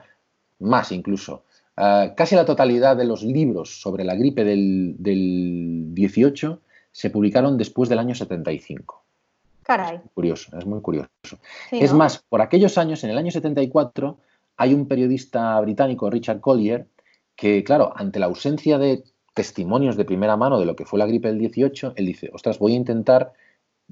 [0.59, 1.45] más incluso,
[1.77, 4.97] ah, casi la totalidad de los libros sobre la gripe del,
[5.95, 6.61] 18
[6.91, 9.03] se publicaron después del año 75.
[9.63, 10.01] Caray.
[10.13, 11.09] curioso, es muy curioso.
[11.71, 14.19] es más, por aquellos años, en el año 74,
[14.57, 16.87] hay un periodista británico, Richard Collier,
[17.35, 21.07] que, claro, ante la ausencia de testimonios de primera mano de lo que fue la
[21.07, 23.33] gripe del 18, él dice, ostras, voy a intentar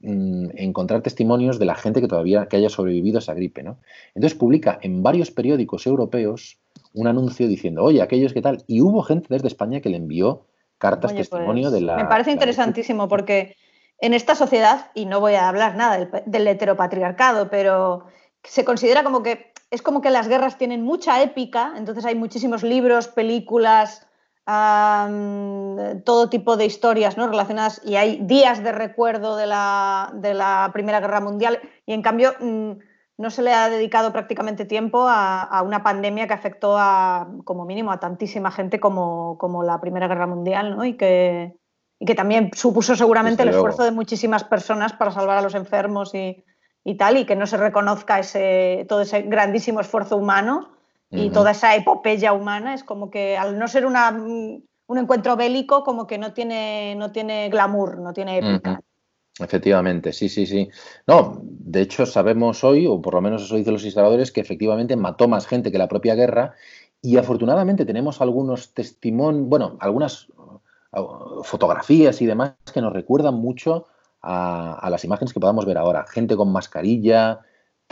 [0.01, 3.79] Mm, encontrar testimonios de la gente que todavía que haya sobrevivido a esa gripe, ¿no?
[4.15, 6.59] Entonces publica en varios periódicos europeos
[6.93, 10.47] un anuncio diciendo, oye, aquellos que tal, y hubo gente desde España que le envió
[10.79, 11.97] cartas testimonio pues, de la.
[11.97, 13.55] Me parece interesantísimo porque
[13.99, 18.07] en esta sociedad, y no voy a hablar nada del, heteropatriarcado, pero
[18.43, 22.65] se considera como que es como que las guerras tienen mucha épica, entonces hay muchísimos
[22.65, 24.09] libros, películas,
[24.45, 27.29] todo tipo de historias ¿no?
[27.29, 32.03] relacionadas y hay días de recuerdo de la, de la Primera Guerra Mundial y en
[32.03, 32.73] cambio mm,
[33.19, 37.93] no se le ha dedicado prácticamente tiempo a, una pandemia que afectó a, como mínimo
[37.93, 40.85] a tantísima gente como, como la Primera Guerra Mundial ¿no?
[40.85, 41.55] y, que,
[42.01, 46.17] y que también supuso seguramente el esfuerzo de muchísimas personas para salvar a los enfermos
[46.17, 46.45] y,
[46.83, 50.82] y tal, y que no se reconozca ese, todo ese grandísimo esfuerzo humano
[51.13, 55.85] y toda esa epopeya humana, es como que al no ser una, un encuentro bélico,
[55.85, 58.81] como que no tiene, no tiene glamour, no tiene épica.
[59.39, 60.69] Efectivamente, sí, sí, sí.
[61.07, 64.97] No, de hecho sabemos hoy, o por lo menos eso dicen los historiadores, que efectivamente
[64.97, 66.55] mató más gente que la propia guerra
[67.01, 73.87] y afortunadamente tenemos algunos testimonios, bueno, algunas uh, fotografías y demás que nos recuerdan mucho
[74.21, 76.05] a, las imágenes que podamos ver ahora.
[76.09, 77.41] Gente con mascarilla,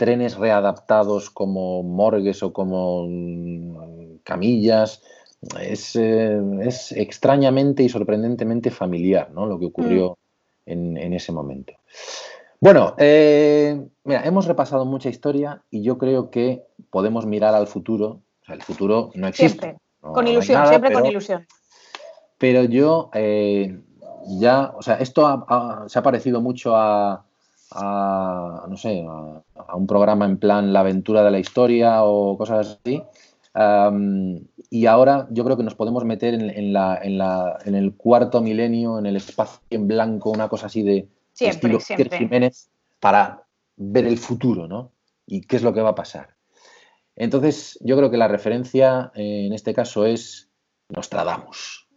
[0.01, 5.03] trenes readaptados como morgues o como mm, camillas.
[5.61, 9.45] Es, eh, es extrañamente y sorprendentemente familiar ¿no?
[9.45, 10.17] lo que ocurrió
[10.65, 10.97] mm.
[10.97, 11.73] en, ese momento.
[12.59, 18.21] Bueno, eh, mira, hemos repasado mucha historia y yo creo que podemos mirar al futuro.
[18.41, 19.77] O sea, el futuro no existe.
[19.99, 21.45] con ilusión, siempre con ilusión.
[22.39, 23.79] Pero yo eh,
[24.39, 25.45] ya, o sea, esto
[25.85, 27.23] se ha parecido mucho a,
[27.75, 33.01] no sé, a, un programa en plan La aventura de la historia o cosas así.
[34.69, 39.05] y ahora yo creo que nos podemos meter en, la, en, el cuarto milenio, en
[39.05, 42.69] el espacio en blanco, una cosa así de siempre, estilo Jiménez,
[42.99, 43.43] para
[43.77, 44.91] ver el futuro, ¿no?
[45.25, 46.35] Y qué es lo que va a pasar.
[47.15, 50.49] Entonces, yo creo que la referencia eh, en este caso es
[50.89, 51.87] Nostradamus.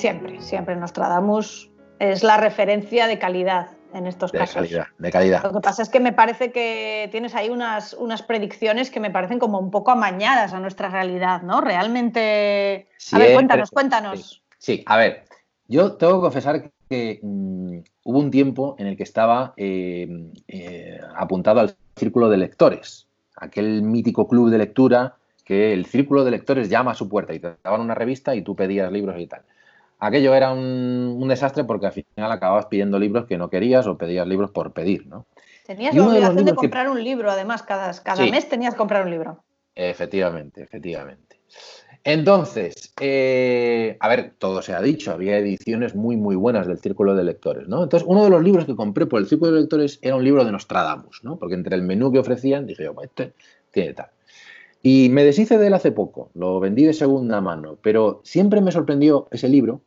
[0.00, 4.54] Siempre, siempre Nostradamus es la referencia de calidad en estos casos.
[4.54, 5.42] De calidad, de calidad.
[5.42, 9.10] Lo que pasa es que me parece que tienes ahí unas, unas predicciones que me
[9.10, 11.60] parecen como un poco amañadas a nuestra realidad, ¿no?
[11.60, 12.88] Realmente.
[13.12, 14.42] a ver, cuéntanos, cuéntanos.
[14.56, 15.24] Sí, a ver,
[15.68, 20.98] yo tengo que confesar que mm, hubo un tiempo en el que estaba eh, eh,
[21.14, 26.70] apuntado al círculo de lectores, aquel mítico club de lectura que el círculo de lectores
[26.70, 29.42] llama a su puerta y te daban una revista y tú pedías libros y tal
[30.00, 34.26] aquello era un, desastre porque al final acababas pidiendo libros que no querías o pedías
[34.26, 35.26] libros por pedir, ¿no?
[35.66, 39.10] Tenías la obligación de, comprar un libro, además, cada, cada mes tenías que comprar un
[39.12, 39.44] libro.
[39.76, 41.40] Efectivamente, efectivamente.
[42.02, 47.14] Entonces, eh, a ver, todo se ha dicho, había ediciones muy, muy buenas del Círculo
[47.14, 47.82] de Lectores, ¿no?
[47.82, 50.44] Entonces, uno de los libros que compré por el Círculo de Lectores era un libro
[50.44, 51.38] de Nostradamus, ¿no?
[51.38, 53.34] Porque entre el menú que ofrecían dije, yo, pues este
[53.70, 54.10] tiene tal.
[54.82, 58.72] Y me deshice de él hace poco, lo vendí de segunda mano, pero siempre me
[58.72, 59.82] sorprendió ese libro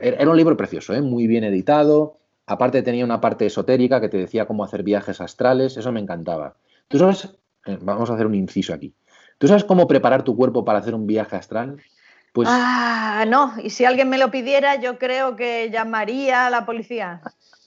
[0.00, 1.02] era un libro precioso, ¿eh?
[1.02, 2.18] muy bien editado.
[2.46, 6.56] Aparte tenía una parte esotérica que te decía cómo hacer viajes astrales, eso me encantaba.
[6.88, 8.94] Tú sabes, eh, vamos a hacer un inciso aquí.
[9.38, 11.80] ¿Tú sabes cómo preparar tu cuerpo para hacer un viaje astral?
[12.32, 12.48] Pues...
[12.50, 17.20] Ah, no, y si alguien me lo pidiera, yo creo que llamaría a la policía.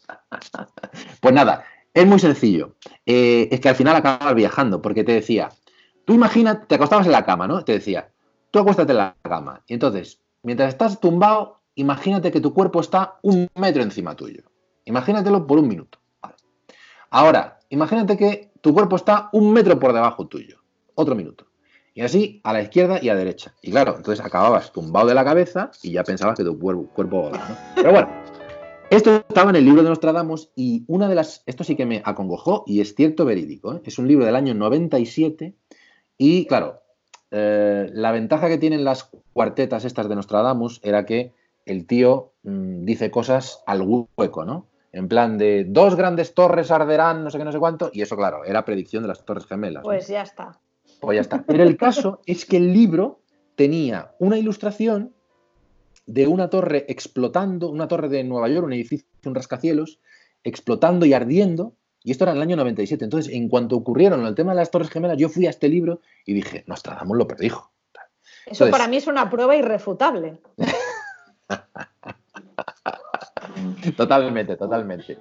[1.22, 2.76] pues nada, es muy sencillo.
[3.06, 5.50] Eh, es que al final acabas viajando, porque te decía,
[6.06, 7.64] tú imagina, te acostabas en la cama, ¿no?
[7.64, 8.10] Te decía,
[8.50, 9.62] tú acuéstate en la cama.
[9.68, 14.44] Y entonces, mientras estás tumbado, imagínate que tu cuerpo está un metro encima tuyo.
[14.86, 16.00] Imagínatelo por un minuto.
[17.10, 20.58] Ahora, imagínate que tu cuerpo está un metro por debajo tuyo.
[20.96, 21.48] Otro minuto.
[21.94, 23.54] Y así a la izquierda y a la derecha.
[23.62, 27.24] Y claro, entonces acababas tumbado de la cabeza y ya pensabas que tu cuerpo, cuerpo
[27.24, 27.74] volaba.
[27.76, 28.10] Pero bueno,
[28.90, 31.44] esto estaba en el libro de Nostradamus y una de las.
[31.46, 33.76] Esto sí que me acongojó y es cierto verídico.
[33.76, 33.82] ¿eh?
[33.84, 35.54] Es un libro del año 97
[36.18, 36.82] y claro,
[37.32, 41.34] eh, la ventaja que tienen las cuartetas estas de Nostradamus era que
[41.66, 44.68] el tío mm, dice cosas al hueco, ¿no?
[44.94, 48.18] En plan de dos grandes torres arderán, no sé qué, no sé cuánto, y eso,
[48.18, 49.84] claro, era predicción de las torres gemelas.
[49.84, 50.60] Pues ya está.
[51.00, 51.44] Pues ya está.
[51.44, 53.22] Pero el caso es que el libro
[53.56, 55.14] tenía una ilustración
[56.06, 60.00] de una torre explotando, una torre de Nueva York, un edificio, un rascacielos,
[60.44, 63.04] explotando y ardiendo, y esto era en el año 97.
[63.04, 66.02] Entonces, en cuanto ocurrieron el tema de las torres gemelas, yo fui a este libro
[66.26, 67.72] y dije, Nostradamus lo predijo.
[68.46, 70.40] Eso para mí es una prueba irrefutable.
[73.98, 75.18] totalmente, totalmente.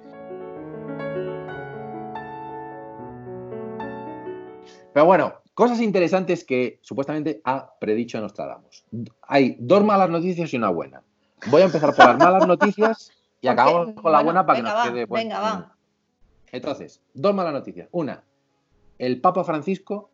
[4.93, 8.83] Pero bueno, cosas interesantes que supuestamente ha predicho Nostradamus.
[9.21, 11.01] Hay dos malas noticias y una buena.
[11.47, 14.83] Voy a empezar por las malas noticias y acabamos con la buena para que nos
[14.83, 15.05] quede.
[15.05, 15.75] venga, va.
[16.51, 17.87] Entonces, dos malas noticias.
[17.91, 18.23] Una,
[18.99, 20.09] el Papa Francisco,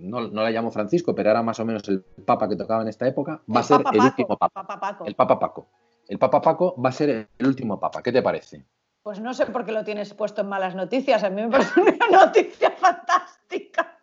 [0.00, 2.88] no, no le llamo Francisco, pero era más o menos el Papa que tocaba en
[2.88, 4.66] esta época, va a ser el último Papa.
[5.04, 5.68] El Papa Paco.
[6.08, 8.02] El Papa Paco va a ser el último Papa.
[8.02, 8.64] ¿Qué te parece?
[9.02, 11.22] Pues no sé por qué lo tienes puesto en malas noticias.
[11.22, 14.00] A mí me parece una noticia fantástica.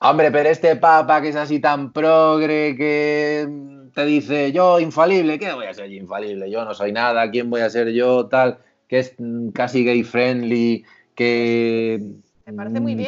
[0.00, 3.48] Hombre, pero este Papa que es así tan progre que
[3.94, 6.50] te dice yo infalible, ¿qué voy a ser yo infalible?
[6.50, 8.26] Yo no soy nada, ¿quién voy a ser yo?
[8.26, 8.58] Tal,
[8.88, 9.14] que es
[9.54, 12.00] casi gay friendly, que,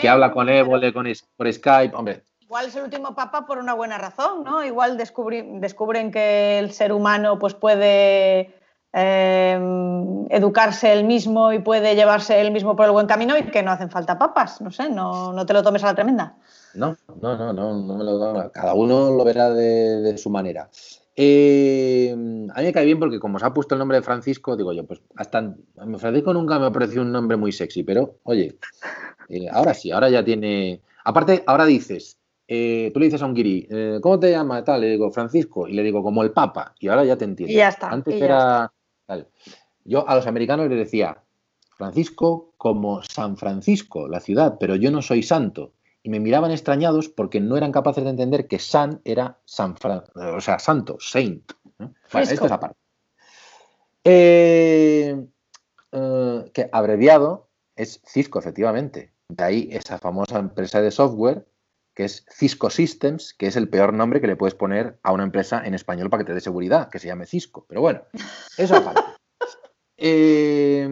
[0.01, 1.07] que habla con Évole, con,
[1.37, 2.22] por Skype, hombre.
[2.41, 4.64] Igual es el último papa por una buena razón, ¿no?
[4.64, 8.55] Igual descubren que el ser humano pues puede
[8.97, 13.61] Em, educarse él mismo y puede llevarse él mismo por el buen camino y que
[13.61, 14.61] no hacen falta papas.
[14.61, 16.37] No sé, no, no te lo tomes a la tremenda.
[16.74, 20.68] No, no, no, no, no me lo Cada uno lo verá de, su manera.
[21.17, 24.57] Eh, a mí me cae bien porque como se ha puesto el nombre de Francisco,
[24.57, 25.55] digo yo, pues hasta
[25.99, 28.59] Francisco nunca me ha parecido un nombre muy sexy, pero oye,
[29.29, 30.81] eh, ahora sí, ahora ya tiene...
[31.05, 33.69] Aparte, ahora dices, eh, tú le dices a un guiri,
[34.01, 34.65] ¿cómo te llamas?
[34.65, 37.53] Tal, le digo Francisco y le digo como el Papa y ahora ya te entiendo.
[37.53, 37.91] Y ya está.
[37.91, 38.73] Antes era...
[39.85, 41.19] Yo a los americanos les decía,
[41.77, 45.73] Francisco como San Francisco, la ciudad, pero yo no soy santo.
[46.05, 49.74] Y me miraban extrañados porque no eran capaces de entender que San era San
[50.14, 51.50] o sea, santo, saint.
[51.78, 52.76] Bueno, esto es aparte.
[54.05, 55.26] Eh,
[55.92, 59.12] eh, que abreviado es Cisco, efectivamente.
[59.28, 61.46] De ahí esa famosa empresa de software
[61.94, 65.22] que es Cisco Systems, que es el peor nombre que le puedes poner a una
[65.22, 67.64] empresa en español para que te dé seguridad, que se llame Cisco.
[67.68, 68.02] Pero bueno,
[68.59, 69.00] eso aparte.
[69.96, 70.82] Eh,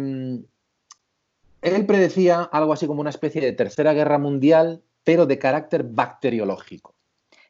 [1.61, 6.95] él predecía algo así como una especie de tercera guerra mundial, pero de carácter bacteriológico.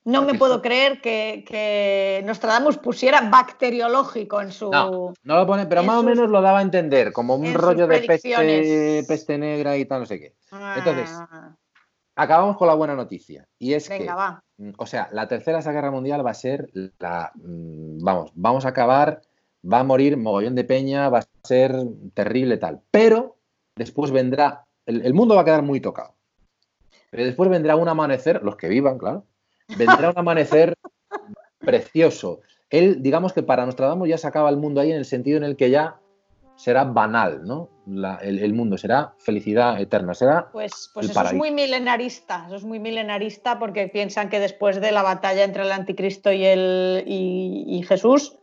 [0.05, 4.68] No me puedo creer que, que, Nostradamus pusiera bacteriológico en su.
[4.68, 7.86] No, no lo pone, pero más o menos lo daba a entender, como un rollo
[7.86, 10.34] de peste, peste, negra y tal, no sé qué.
[10.76, 11.55] Entonces, ah
[12.16, 13.46] acabamos con la buena noticia.
[13.59, 14.09] Y es que,
[14.59, 18.70] mm, o sea, la tercera guerra mundial va a ser la, mm, vamos, vamos a
[18.70, 19.22] acabar,
[19.70, 21.74] va a morir mogollón de peña, va a ser
[22.14, 22.82] terrible tal.
[22.90, 23.36] Pero
[23.76, 26.14] después vendrá, el, mundo va a quedar muy tocado.
[27.12, 29.26] Pero después vendrá un amanecer, los que vivan, claro,
[29.76, 30.74] vendrá un amanecer
[31.58, 32.40] precioso.
[32.70, 35.44] Él, digamos que para Nostradamus ya se acaba el mundo ahí en el sentido en
[35.44, 36.00] el que ya
[36.56, 37.68] será banal, ¿no?
[38.22, 40.48] el, mundo será felicidad eterna, será.
[40.52, 44.90] Pues, pues eso es muy milenarista, eso es muy milenarista porque piensan que después de
[44.90, 48.38] la batalla entre el anticristo y, el, y, Jesús,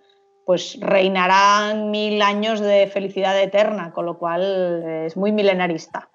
[0.46, 6.10] pues reinarán mil años de felicidad eterna, con lo cual es muy milenarista.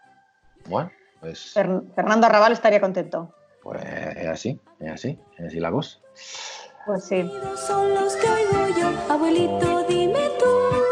[0.68, 0.92] Bueno,
[1.25, 1.53] pues.
[1.95, 3.35] Fernando Arrabal estaría contento.
[3.62, 6.03] Pues es así, es así, es así la voz.
[6.85, 7.31] Pues sí.
[7.57, 10.84] Son los que oigo yo, abuelito, dime tú.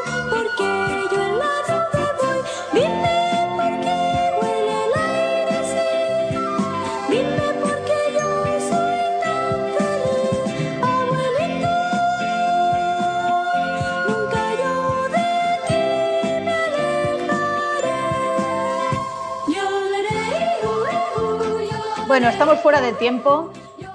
[22.23, 23.51] Bueno, estamos fuera de tiempo,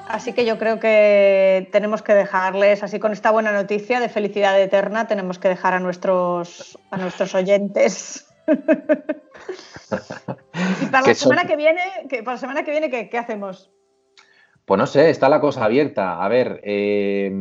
[0.10, 4.62] así que yo creo que tenemos que dejarles, así con esta buena noticia de felicidad
[4.62, 8.28] eterna, tenemos que dejar a nuestros, a nuestros oyentes.
[10.82, 11.80] y para la semana que viene,
[12.26, 13.72] para la semana que viene, ¿qué, hacemos?
[14.66, 16.22] Pues no sé, está la cosa abierta.
[16.22, 17.32] A ver, eh,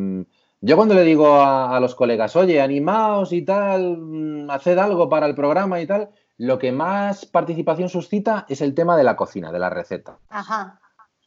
[0.61, 5.27] yo cuando le digo a, los colegas, oye, animaos y tal, mm, haced algo para
[5.27, 9.53] el programa y tal, lo que más participación suscita es el tema de la cocina,
[9.53, 10.19] de la receta.
[10.29, 10.81] Ajá.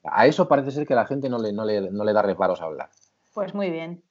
[0.04, 2.90] A eso parece ser que la gente no le, no le, da reparos a hablar.
[3.34, 4.04] Pues muy bien.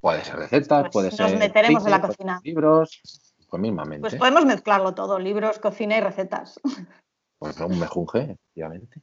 [0.00, 1.30] Puede ser recetas, pues puede ser.
[1.30, 2.40] Nos meteremos en la cocina.
[2.44, 4.00] Libros, pues mismamente.
[4.00, 6.60] Pues podemos mezclarlo todo: libros, cocina y recetas.
[7.38, 9.02] Pues un mejunje, efectivamente.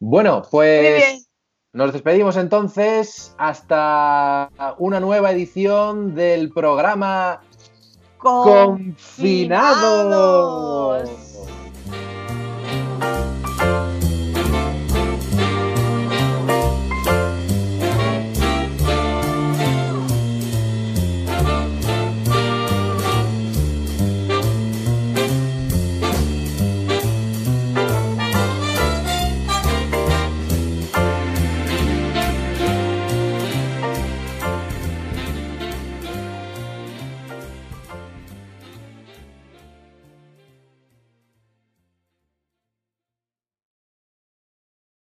[0.00, 1.28] Bueno, pues.
[1.72, 7.42] Nos despedimos entonces hasta una nueva edición del programa
[8.18, 9.44] confinados.